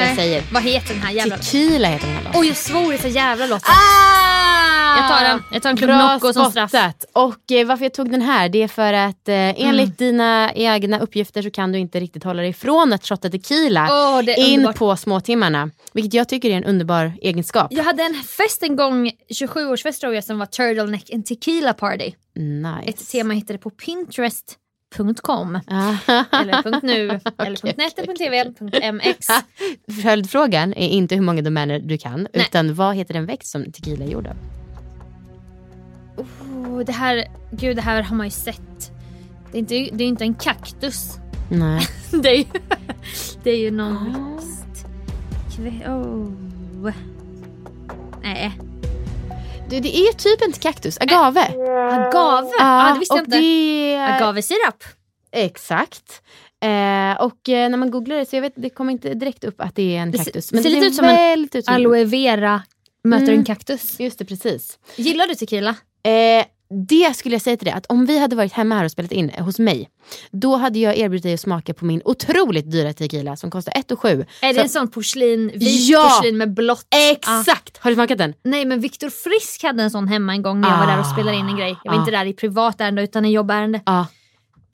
[0.00, 0.42] Jag säger.
[0.52, 1.36] Vad heter den här jävla...
[1.36, 2.40] Tequila heter den här låten.
[2.40, 3.70] Oj, jag svor i så jävla låten.
[3.70, 4.96] Ah!
[4.96, 5.42] Jag tar den.
[5.52, 6.70] Jag tar en Bra Nocco som straff.
[6.70, 7.04] spottat.
[7.12, 10.12] Och eh, varför jag tog den här det är för att eh, enligt Mm.
[10.12, 13.88] dina egna uppgifter så kan du inte riktigt hålla dig ifrån att shotta tequila
[14.22, 14.76] det är in underbart.
[14.76, 15.70] på småtimmarna.
[15.92, 17.66] Vilket jag tycker är en underbar egenskap.
[17.70, 22.12] Jag hade en fest en gång, 27-årsfest tror jag, som var Turtleneck and Tequila Party.
[22.36, 22.90] Nice.
[22.90, 24.60] Ett tema jag hittade på Pinterest.com.
[24.98, 25.94] Ah.
[26.32, 28.52] eller .nu, eller .net, eller .tv,
[28.92, 29.26] .mx.
[30.02, 32.28] Följdfrågan är inte hur många domäner du kan Nej.
[32.32, 34.36] utan vad heter den växt som tequila är gjord av?
[36.16, 38.92] Oh, det här, gud det här har man ju sett.
[39.52, 41.18] Det är inte, det är inte en kaktus.
[41.50, 41.86] Nej.
[42.22, 42.44] Det är ju,
[43.42, 44.40] det är ju någon...
[45.56, 46.92] Kve- Oh.
[48.22, 48.58] Nej.
[49.74, 51.40] Du, det är typ en kaktus, agave.
[51.92, 52.50] Agave?
[52.60, 53.38] ah, det visste jag inte.
[53.38, 53.96] Det...
[54.16, 54.84] Agavesirap.
[55.32, 56.22] Exakt.
[56.64, 59.60] Eh, och eh, när man googlar det så jag vet, det kommer inte direkt upp
[59.60, 60.52] att det är en Det ser- kaktus.
[60.62, 61.16] ser lite ut som en
[61.58, 62.62] ut som Aloe vera
[63.04, 63.38] möter Mm.
[63.38, 64.00] en kaktus.
[64.00, 64.78] Just det, precis.
[64.96, 65.70] Gillar du tequila?
[66.02, 66.44] Eh,
[66.88, 69.12] det skulle jag säga till dig, att om vi hade varit hemma här och spelat
[69.12, 69.88] in eh, hos mig,
[70.30, 73.92] då hade jag erbjudit dig att smaka på min otroligt dyra tequila som kostar 1
[73.98, 74.24] 7.
[74.42, 76.10] Är det en sån porslin, vit Ja!
[76.16, 76.86] porslin med blått?
[77.12, 77.76] Exakt!
[77.78, 78.34] Har du smakat den?
[78.44, 81.06] Nej men Viktor Frisk hade en sån hemma en gång när jag var där och
[81.06, 81.12] Ah.
[81.12, 81.76] spelade in en grej.
[81.84, 82.00] Jag var Ah.
[82.00, 83.80] inte där i privatärende utan i jobbärende.
[83.86, 84.06] Ja.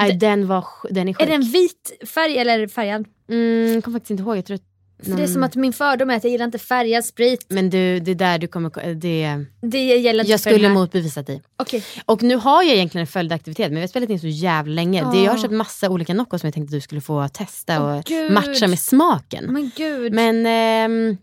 [0.00, 1.22] Nej, den, var, den är sjuk.
[1.22, 3.04] Är det en vit färg eller färgad?
[3.30, 4.36] Mm, jag kommer faktiskt inte ihåg.
[4.36, 4.62] Jag tror att
[5.04, 7.46] För det är som att min fördom är att jag gillar inte färgad sprit.
[7.48, 8.94] Men du, det där du kommer...
[8.94, 11.42] Det, Det gäller inte jag skulle motbevisa dig.
[11.56, 11.84] Okej.
[12.04, 15.10] Och nu har jag egentligen en följdaktivitet men vi har spelat in så jävla länge.
[15.12, 15.42] Det, jag har Ah.
[15.42, 18.32] köpt massa olika Nocco som jag tänkte att du skulle få testa Åh, och Gud.
[18.32, 19.44] matcha med smaken.
[19.52, 20.12] Men gud.
[20.12, 21.16] Men ehm,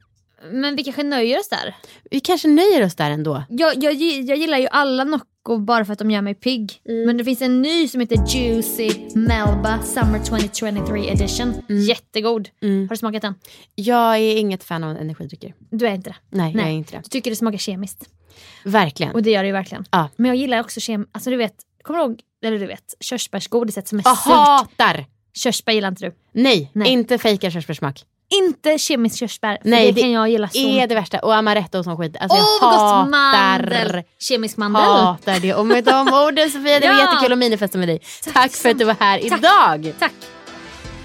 [0.52, 1.76] Men vi kanske nöjer oss där.
[2.12, 3.44] vi kanske nöjer oss där ändå.
[3.50, 6.82] Jag, jag, jag gillar ju alla Nocco bara för att de gör mig pigg.
[6.90, 7.06] Mm.
[7.06, 11.54] Men det finns en ny som heter Juicy Melba Summer 2023 edition.
[11.70, 11.82] Mm.
[11.82, 12.50] Jättegod.
[12.62, 13.36] Har du smakat den?
[13.76, 15.54] Jag är inget fan av energidrycker.
[15.70, 16.16] Du är inte det?
[16.30, 17.02] Nej, jag är inte det.
[17.04, 18.10] Du tycker det smakar kemiskt.
[18.64, 19.14] Verkligen.
[19.14, 19.86] Och det gör det ju verkligen.
[19.92, 20.10] Ja.
[20.16, 21.08] Men jag gillar också kem...
[21.12, 24.34] Alltså du vet, kommer du ihåg, eller du vet, körsbärsgodiset som är Jag surt.
[24.34, 25.06] hatar!
[25.34, 26.16] Körsbär gillar inte du.
[26.32, 26.90] Nej, Nej.
[26.92, 28.04] inte fejkad körsbärssmak.
[28.30, 29.58] Inte kemiskt körsbär.
[29.62, 31.20] För Nej, det, kan jag gilla så är det värsta.
[31.20, 32.16] Och amaretto och sån skit.
[32.20, 34.04] Alltså Åh jag hatar, Mandel!
[34.20, 34.82] Kemisk mandel.
[34.84, 35.54] hatar det.
[35.54, 37.02] Och med de orden Sofia, det var Ja.
[37.14, 38.00] jättekul att minifesta med dig.
[38.34, 39.40] Tack, för så att du var här Tack.
[39.40, 39.94] idag.
[40.00, 40.14] Tack.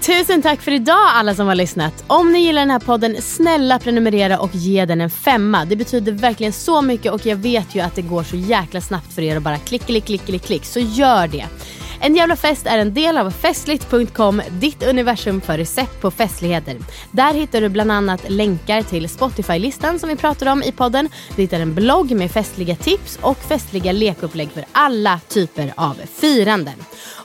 [0.01, 2.03] Tusen tack för idag alla som har lyssnat.
[2.07, 5.65] Om ni gillar den här podden, snälla prenumerera och ge den en femma.
[5.65, 9.13] Det betyder verkligen så mycket och jag vet ju att det går så jäkla snabbt
[9.13, 10.65] för er att bara klick, klick, klick, klick, klick.
[10.65, 11.45] Så gör det.
[12.05, 16.77] En jävla fest är en del av festligt.com, ditt universum för recept på festligheter.
[17.11, 21.09] Där hittar du bland annat länkar till Spotify-listan som vi pratade om i podden.
[21.35, 26.75] Du hittar en blogg med festliga tips och festliga lekupplägg för alla typer av firanden.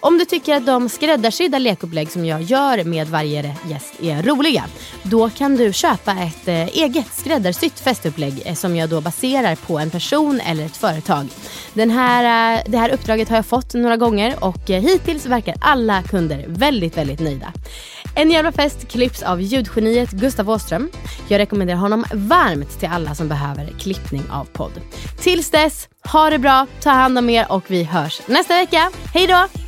[0.00, 4.64] Om du tycker att de skräddarsydda lekupplägg som jag gör med varje gäst är roliga,
[5.02, 9.78] då kan du köpa ett eh, eget skräddarsytt festupplägg eh, som jag då baserar på
[9.78, 11.26] en person eller ett företag.
[11.74, 15.54] Den här, eh, det här uppdraget har jag fått några gånger och Eh, hittills verkar
[15.60, 17.52] alla kunder väldigt, väldigt nöjda.
[18.14, 20.90] En jävla fest klipps av ljudgeniet Gustav Åström.
[21.28, 24.72] Jag rekommenderar honom varmt till alla som behöver klippning av podd.
[25.20, 28.90] Tills dess, ha det bra, ta hand om er och vi hörs nästa vecka.
[29.14, 29.67] Hej då!